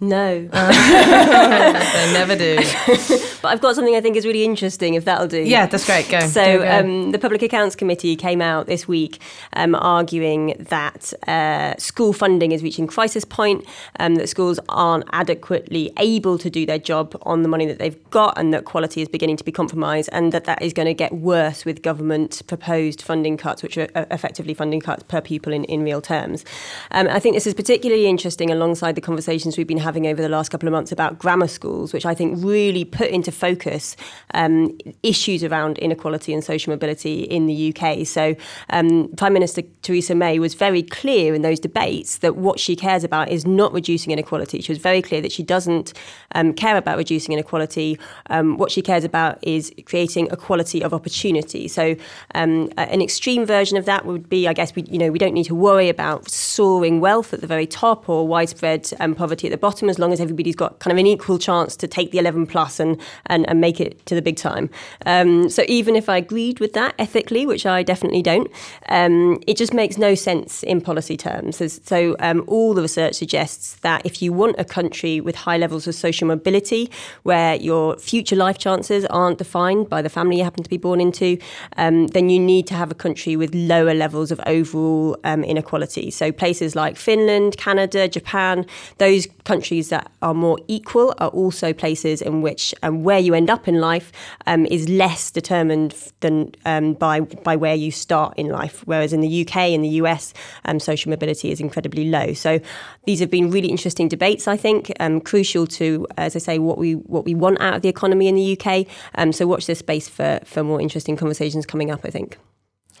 No. 0.00 0.48
they 0.52 2.12
never 2.12 2.36
do. 2.36 2.56
but 3.42 3.48
I've 3.48 3.60
got 3.60 3.74
something 3.74 3.96
I 3.96 4.00
think 4.00 4.16
is 4.16 4.24
really 4.24 4.44
interesting, 4.44 4.94
if 4.94 5.04
that'll 5.04 5.26
do. 5.26 5.40
Yeah, 5.42 5.66
that's 5.66 5.84
great. 5.86 6.08
Go. 6.08 6.20
So, 6.20 6.44
go, 6.44 6.58
go. 6.58 6.78
Um, 6.78 7.10
the 7.10 7.18
Public 7.18 7.42
Accounts 7.42 7.74
Committee 7.74 8.14
came 8.14 8.40
out 8.40 8.66
this 8.66 8.86
week 8.86 9.18
um, 9.54 9.74
arguing 9.74 10.54
that 10.70 11.12
uh, 11.26 11.74
school 11.78 12.12
funding 12.12 12.52
is 12.52 12.62
reaching 12.62 12.86
crisis 12.86 13.24
point, 13.24 13.64
um, 13.98 14.14
that 14.14 14.28
schools 14.28 14.60
aren't 14.68 15.04
adequately 15.12 15.92
able 15.98 16.38
to 16.38 16.48
do 16.48 16.64
their 16.64 16.78
job 16.78 17.20
on 17.22 17.42
the 17.42 17.48
money 17.48 17.66
that 17.66 17.80
they've 17.80 18.10
got, 18.10 18.38
and 18.38 18.54
that 18.54 18.66
quality 18.66 19.02
is 19.02 19.08
beginning 19.08 19.36
to 19.36 19.44
be 19.44 19.52
compromised, 19.52 20.08
and 20.12 20.30
that 20.30 20.44
that 20.44 20.62
is 20.62 20.72
going 20.72 20.86
to 20.86 20.94
get 20.94 21.12
worse 21.12 21.64
with 21.64 21.82
government 21.82 22.40
proposed 22.46 23.02
funding 23.02 23.36
cuts, 23.36 23.64
which 23.64 23.76
are 23.76 23.88
uh, 23.96 24.04
effectively 24.12 24.54
funding 24.54 24.80
cuts 24.80 25.02
per 25.02 25.20
pupil 25.20 25.52
in, 25.52 25.64
in 25.64 25.82
real 25.82 26.00
terms. 26.00 26.44
Um, 26.92 27.08
I 27.08 27.18
think 27.18 27.34
this 27.34 27.48
is 27.48 27.54
particularly 27.54 28.06
interesting 28.06 28.52
alongside 28.52 28.94
the 28.94 29.00
conversations 29.00 29.58
we've 29.58 29.66
been 29.66 29.78
having 29.78 29.87
over 29.88 30.20
the 30.20 30.28
last 30.28 30.50
couple 30.50 30.68
of 30.68 30.72
months 30.72 30.92
about 30.92 31.18
grammar 31.18 31.48
schools, 31.48 31.92
which 31.92 32.06
I 32.06 32.14
think 32.14 32.42
really 32.42 32.84
put 32.84 33.08
into 33.10 33.32
focus 33.32 33.96
um, 34.34 34.76
issues 35.02 35.44
around 35.44 35.78
inequality 35.78 36.34
and 36.34 36.42
social 36.42 36.72
mobility 36.72 37.22
in 37.22 37.46
the 37.46 37.74
UK. 37.74 38.06
So, 38.06 38.34
um, 38.70 39.08
Prime 39.16 39.32
Minister 39.32 39.62
Theresa 39.82 40.14
May 40.14 40.38
was 40.38 40.54
very 40.54 40.82
clear 40.82 41.34
in 41.34 41.42
those 41.42 41.60
debates 41.60 42.18
that 42.18 42.36
what 42.36 42.58
she 42.58 42.76
cares 42.76 43.04
about 43.04 43.30
is 43.30 43.46
not 43.46 43.72
reducing 43.72 44.12
inequality. 44.12 44.60
She 44.60 44.72
was 44.72 44.78
very 44.78 45.02
clear 45.02 45.20
that 45.20 45.32
she 45.32 45.42
doesn't 45.42 45.92
um, 46.34 46.52
care 46.52 46.76
about 46.76 46.98
reducing 46.98 47.32
inequality. 47.32 47.98
Um, 48.30 48.58
what 48.58 48.70
she 48.70 48.82
cares 48.82 49.04
about 49.04 49.38
is 49.42 49.72
creating 49.86 50.28
equality 50.30 50.82
of 50.82 50.92
opportunity. 50.92 51.68
So, 51.68 51.96
um, 52.34 52.70
an 52.76 53.00
extreme 53.00 53.46
version 53.46 53.76
of 53.76 53.84
that 53.84 54.06
would 54.06 54.28
be, 54.28 54.48
I 54.48 54.52
guess, 54.52 54.74
we 54.74 54.82
you 54.82 54.98
know 54.98 55.10
we 55.10 55.18
don't 55.18 55.34
need 55.34 55.44
to 55.44 55.54
worry 55.54 55.88
about 55.88 56.28
soaring 56.30 57.00
wealth 57.00 57.32
at 57.32 57.40
the 57.40 57.46
very 57.46 57.66
top 57.66 58.08
or 58.08 58.26
widespread 58.26 58.90
um, 59.00 59.14
poverty 59.14 59.46
at 59.48 59.50
the 59.50 59.58
bottom 59.58 59.77
bottom 59.78 59.88
as 59.88 59.98
long 60.00 60.12
as 60.12 60.20
everybody's 60.20 60.56
got 60.56 60.80
kind 60.80 60.90
of 60.90 60.98
an 60.98 61.06
equal 61.06 61.38
chance 61.38 61.76
to 61.76 61.86
take 61.86 62.10
the 62.10 62.18
11 62.18 62.46
plus 62.46 62.80
and, 62.80 63.00
and, 63.26 63.48
and 63.48 63.60
make 63.60 63.80
it 63.80 64.04
to 64.06 64.14
the 64.16 64.22
big 64.22 64.36
time. 64.36 64.68
Um, 65.06 65.48
so 65.48 65.62
even 65.68 65.94
if 65.94 66.08
I 66.08 66.16
agreed 66.16 66.58
with 66.58 66.72
that 66.72 66.96
ethically, 66.98 67.46
which 67.46 67.64
I 67.64 67.84
definitely 67.84 68.22
don't, 68.22 68.50
um, 68.88 69.40
it 69.46 69.56
just 69.56 69.72
makes 69.72 69.96
no 69.96 70.16
sense 70.16 70.64
in 70.64 70.80
policy 70.80 71.16
terms. 71.16 71.62
So 71.84 72.16
um, 72.18 72.42
all 72.48 72.74
the 72.74 72.82
research 72.82 73.14
suggests 73.14 73.76
that 73.82 74.04
if 74.04 74.20
you 74.20 74.32
want 74.32 74.56
a 74.58 74.64
country 74.64 75.20
with 75.20 75.36
high 75.36 75.58
levels 75.58 75.86
of 75.86 75.94
social 75.94 76.26
mobility, 76.26 76.90
where 77.22 77.54
your 77.54 77.96
future 77.98 78.34
life 78.34 78.58
chances 78.58 79.06
aren't 79.06 79.38
defined 79.38 79.88
by 79.88 80.02
the 80.02 80.08
family 80.08 80.38
you 80.38 80.44
happen 80.44 80.64
to 80.64 80.70
be 80.70 80.76
born 80.76 81.00
into, 81.00 81.38
um, 81.76 82.08
then 82.08 82.28
you 82.30 82.40
need 82.40 82.66
to 82.66 82.74
have 82.74 82.90
a 82.90 82.96
country 82.96 83.36
with 83.36 83.54
lower 83.54 83.94
levels 83.94 84.32
of 84.32 84.40
overall 84.46 85.16
um, 85.22 85.44
inequality. 85.44 86.10
So 86.10 86.32
places 86.32 86.74
like 86.74 86.96
Finland, 86.96 87.56
Canada, 87.58 88.08
Japan, 88.08 88.66
those 88.98 89.28
countries 89.44 89.67
countries 89.68 89.90
that 89.90 90.10
are 90.22 90.32
more 90.32 90.58
equal 90.66 91.14
are 91.18 91.28
also 91.28 91.74
places 91.74 92.22
in 92.22 92.40
which 92.40 92.74
um, 92.82 93.04
where 93.04 93.18
you 93.18 93.34
end 93.34 93.50
up 93.50 93.68
in 93.68 93.80
life 93.80 94.10
um, 94.46 94.64
is 94.66 94.88
less 94.88 95.30
determined 95.30 95.94
than 96.20 96.50
um, 96.64 96.94
by 96.94 97.20
by 97.20 97.54
where 97.54 97.74
you 97.74 97.90
start 97.90 98.32
in 98.38 98.48
life. 98.48 98.82
Whereas 98.86 99.12
in 99.12 99.20
the 99.20 99.42
UK 99.42 99.56
and 99.74 99.84
the 99.84 100.00
US, 100.02 100.32
um, 100.64 100.80
social 100.80 101.10
mobility 101.10 101.50
is 101.50 101.60
incredibly 101.60 102.08
low. 102.08 102.32
So 102.32 102.60
these 103.04 103.20
have 103.20 103.30
been 103.30 103.50
really 103.50 103.68
interesting 103.68 104.08
debates. 104.08 104.48
I 104.48 104.56
think 104.56 104.90
um, 105.00 105.20
crucial 105.20 105.66
to, 105.66 106.06
as 106.16 106.34
I 106.34 106.38
say, 106.38 106.58
what 106.58 106.78
we 106.78 106.94
what 106.94 107.26
we 107.26 107.34
want 107.34 107.60
out 107.60 107.74
of 107.74 107.82
the 107.82 107.90
economy 107.90 108.26
in 108.26 108.36
the 108.36 108.56
UK. 108.56 108.86
Um, 109.16 109.32
so 109.32 109.46
watch 109.46 109.66
this 109.66 109.80
space 109.80 110.08
for 110.08 110.40
for 110.44 110.64
more 110.64 110.80
interesting 110.80 111.14
conversations 111.16 111.66
coming 111.66 111.90
up. 111.90 112.00
I 112.04 112.10
think. 112.10 112.38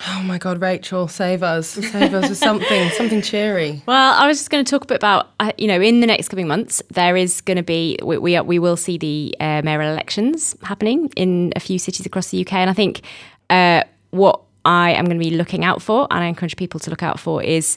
Oh 0.06 0.22
my 0.22 0.38
God, 0.38 0.60
Rachel, 0.60 1.08
save 1.08 1.42
us, 1.42 1.68
save 1.70 2.14
us 2.14 2.28
with 2.28 2.38
something, 2.38 2.90
something 2.96 3.20
cheery. 3.20 3.82
Well, 3.86 4.14
I 4.20 4.26
was 4.28 4.38
just 4.38 4.50
going 4.50 4.64
to 4.64 4.70
talk 4.70 4.84
a 4.84 4.86
bit 4.86 4.96
about, 4.96 5.30
uh, 5.40 5.52
you 5.58 5.66
know, 5.66 5.80
in 5.80 6.00
the 6.00 6.06
next 6.06 6.28
coming 6.28 6.46
months, 6.46 6.80
there 6.90 7.16
is 7.16 7.40
going 7.40 7.56
to 7.56 7.62
be, 7.62 7.98
we, 8.02 8.18
we, 8.18 8.40
we 8.40 8.58
will 8.58 8.76
see 8.76 8.96
the 8.96 9.34
uh, 9.40 9.62
mayoral 9.64 9.90
elections 9.90 10.56
happening 10.62 11.10
in 11.16 11.52
a 11.56 11.60
few 11.60 11.78
cities 11.78 12.06
across 12.06 12.30
the 12.30 12.40
UK. 12.40 12.52
And 12.54 12.70
I 12.70 12.74
think 12.74 13.02
uh, 13.50 13.82
what 14.10 14.40
I 14.64 14.92
am 14.92 15.06
going 15.06 15.18
to 15.18 15.24
be 15.24 15.34
looking 15.34 15.64
out 15.64 15.82
for, 15.82 16.06
and 16.10 16.22
I 16.22 16.26
encourage 16.26 16.56
people 16.56 16.78
to 16.80 16.90
look 16.90 17.02
out 17.02 17.18
for, 17.18 17.42
is 17.42 17.76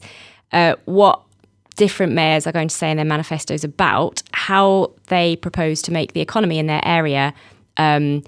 uh, 0.51 0.75
what 0.85 1.21
different 1.77 2.13
mayors 2.13 2.45
are 2.45 2.51
going 2.51 2.67
to 2.67 2.75
say 2.75 2.91
in 2.91 2.97
their 2.97 3.05
manifestos 3.05 3.63
about 3.63 4.21
how 4.33 4.91
they 5.07 5.35
propose 5.37 5.81
to 5.83 5.91
make 5.91 6.13
the 6.13 6.21
economy 6.21 6.59
in 6.59 6.67
their 6.67 6.81
area 6.83 7.33
um, 7.77 8.23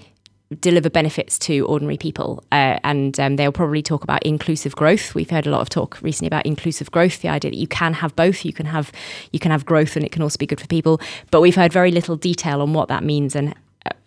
deliver 0.60 0.90
benefits 0.90 1.40
to 1.40 1.66
ordinary 1.66 1.98
people. 1.98 2.44
Uh, 2.52 2.78
and 2.84 3.20
um, 3.20 3.36
they'll 3.38 3.52
probably 3.52 3.82
talk 3.82 4.04
about 4.04 4.22
inclusive 4.24 4.76
growth. 4.76 5.16
We've 5.16 5.30
heard 5.30 5.48
a 5.48 5.50
lot 5.50 5.62
of 5.62 5.70
talk 5.70 6.00
recently 6.02 6.28
about 6.28 6.46
inclusive 6.46 6.92
growth, 6.92 7.22
the 7.22 7.30
idea 7.30 7.52
that 7.52 7.58
you 7.58 7.68
can 7.68 7.94
have 7.94 8.16
both. 8.16 8.46
You 8.46 8.54
can 8.54 8.68
have 8.68 8.92
you 9.32 9.40
can 9.40 9.52
have 9.52 9.66
growth, 9.66 9.96
and 9.96 10.06
it 10.06 10.12
can 10.12 10.22
also 10.22 10.38
be 10.38 10.46
good 10.46 10.62
for 10.62 10.68
people. 10.68 11.02
But 11.32 11.42
we've 11.42 11.56
heard 11.56 11.74
very 11.74 11.92
little 11.92 12.16
detail 12.16 12.62
on 12.62 12.74
what 12.74 12.88
that 12.90 13.04
means 13.04 13.36
and. 13.36 13.56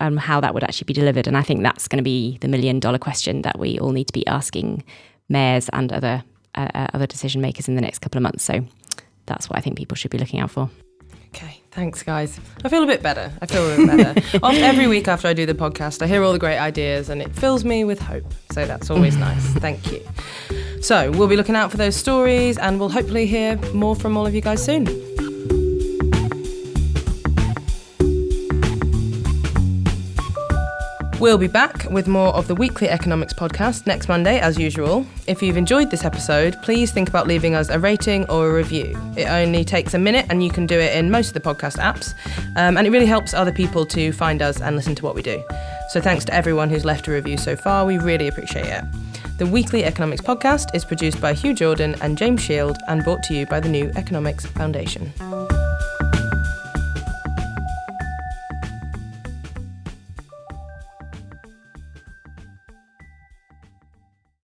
Um, 0.00 0.16
how 0.16 0.40
that 0.40 0.54
would 0.54 0.64
actually 0.64 0.86
be 0.86 0.94
delivered, 0.94 1.26
and 1.26 1.36
I 1.36 1.42
think 1.42 1.62
that's 1.62 1.86
going 1.86 1.98
to 1.98 2.02
be 2.02 2.38
the 2.40 2.48
million-dollar 2.48 2.98
question 2.98 3.42
that 3.42 3.58
we 3.58 3.78
all 3.78 3.92
need 3.92 4.06
to 4.06 4.12
be 4.12 4.26
asking 4.26 4.82
mayors 5.28 5.68
and 5.68 5.92
other 5.92 6.24
uh, 6.54 6.68
uh, 6.74 6.86
other 6.94 7.06
decision 7.06 7.42
makers 7.42 7.68
in 7.68 7.74
the 7.74 7.82
next 7.82 7.98
couple 7.98 8.16
of 8.18 8.22
months. 8.22 8.42
So 8.42 8.64
that's 9.26 9.50
what 9.50 9.58
I 9.58 9.60
think 9.60 9.76
people 9.76 9.94
should 9.94 10.10
be 10.10 10.16
looking 10.16 10.40
out 10.40 10.50
for. 10.50 10.70
Okay, 11.28 11.60
thanks, 11.70 12.02
guys. 12.02 12.40
I 12.64 12.68
feel 12.68 12.82
a 12.82 12.86
bit 12.86 13.02
better. 13.02 13.32
I 13.42 13.46
feel 13.46 13.70
a 13.70 13.76
bit 13.76 13.86
better. 13.86 14.38
every 14.44 14.86
week 14.86 15.08
after 15.08 15.28
I 15.28 15.32
do 15.32 15.46
the 15.46 15.54
podcast, 15.54 16.02
I 16.02 16.06
hear 16.06 16.22
all 16.22 16.32
the 16.32 16.38
great 16.38 16.58
ideas 16.58 17.08
and 17.08 17.20
it 17.20 17.34
fills 17.34 17.64
me 17.64 17.84
with 17.84 18.00
hope. 18.00 18.32
So 18.52 18.66
that's 18.66 18.90
always 18.90 19.16
mm. 19.16 19.20
nice. 19.20 19.46
Thank 19.54 19.92
you. 19.92 20.02
So 20.80 21.10
we'll 21.10 21.28
be 21.28 21.36
looking 21.36 21.56
out 21.56 21.70
for 21.70 21.76
those 21.76 21.96
stories 21.96 22.58
and 22.58 22.78
we'll 22.78 22.88
hopefully 22.88 23.26
hear 23.26 23.56
more 23.72 23.96
from 23.96 24.16
all 24.16 24.26
of 24.26 24.34
you 24.34 24.40
guys 24.40 24.64
soon. 24.64 25.05
We'll 31.18 31.38
be 31.38 31.46
back 31.46 31.86
with 31.90 32.08
more 32.08 32.28
of 32.34 32.46
the 32.46 32.54
weekly 32.54 32.90
economics 32.90 33.32
podcast 33.32 33.86
next 33.86 34.06
Monday, 34.06 34.38
as 34.38 34.58
usual. 34.58 35.06
If 35.26 35.42
you've 35.42 35.56
enjoyed 35.56 35.90
this 35.90 36.04
episode, 36.04 36.60
please 36.62 36.92
think 36.92 37.08
about 37.08 37.26
leaving 37.26 37.54
us 37.54 37.70
a 37.70 37.78
rating 37.78 38.28
or 38.28 38.50
a 38.50 38.52
review. 38.52 38.94
It 39.16 39.24
only 39.24 39.64
takes 39.64 39.94
a 39.94 39.98
minute 39.98 40.26
and 40.28 40.44
you 40.44 40.50
can 40.50 40.66
do 40.66 40.78
it 40.78 40.94
in 40.94 41.10
most 41.10 41.28
of 41.28 41.34
the 41.34 41.40
podcast 41.40 41.78
apps. 41.78 42.12
Um, 42.56 42.76
and 42.76 42.86
it 42.86 42.90
really 42.90 43.06
helps 43.06 43.32
other 43.32 43.50
people 43.50 43.86
to 43.86 44.12
find 44.12 44.42
us 44.42 44.60
and 44.60 44.76
listen 44.76 44.94
to 44.94 45.04
what 45.04 45.14
we 45.14 45.22
do. 45.22 45.42
So 45.88 46.02
thanks 46.02 46.26
to 46.26 46.34
everyone 46.34 46.68
who's 46.68 46.84
left 46.84 47.08
a 47.08 47.12
review 47.12 47.38
so 47.38 47.56
far. 47.56 47.86
We 47.86 47.96
really 47.96 48.28
appreciate 48.28 48.66
it. 48.66 48.84
The 49.38 49.46
weekly 49.46 49.84
economics 49.84 50.20
podcast 50.20 50.74
is 50.74 50.84
produced 50.84 51.20
by 51.22 51.32
Hugh 51.32 51.54
Jordan 51.54 51.96
and 52.02 52.18
James 52.18 52.42
Shield 52.42 52.76
and 52.88 53.02
brought 53.02 53.22
to 53.24 53.34
you 53.34 53.46
by 53.46 53.60
the 53.60 53.70
New 53.70 53.90
Economics 53.96 54.44
Foundation. 54.44 55.12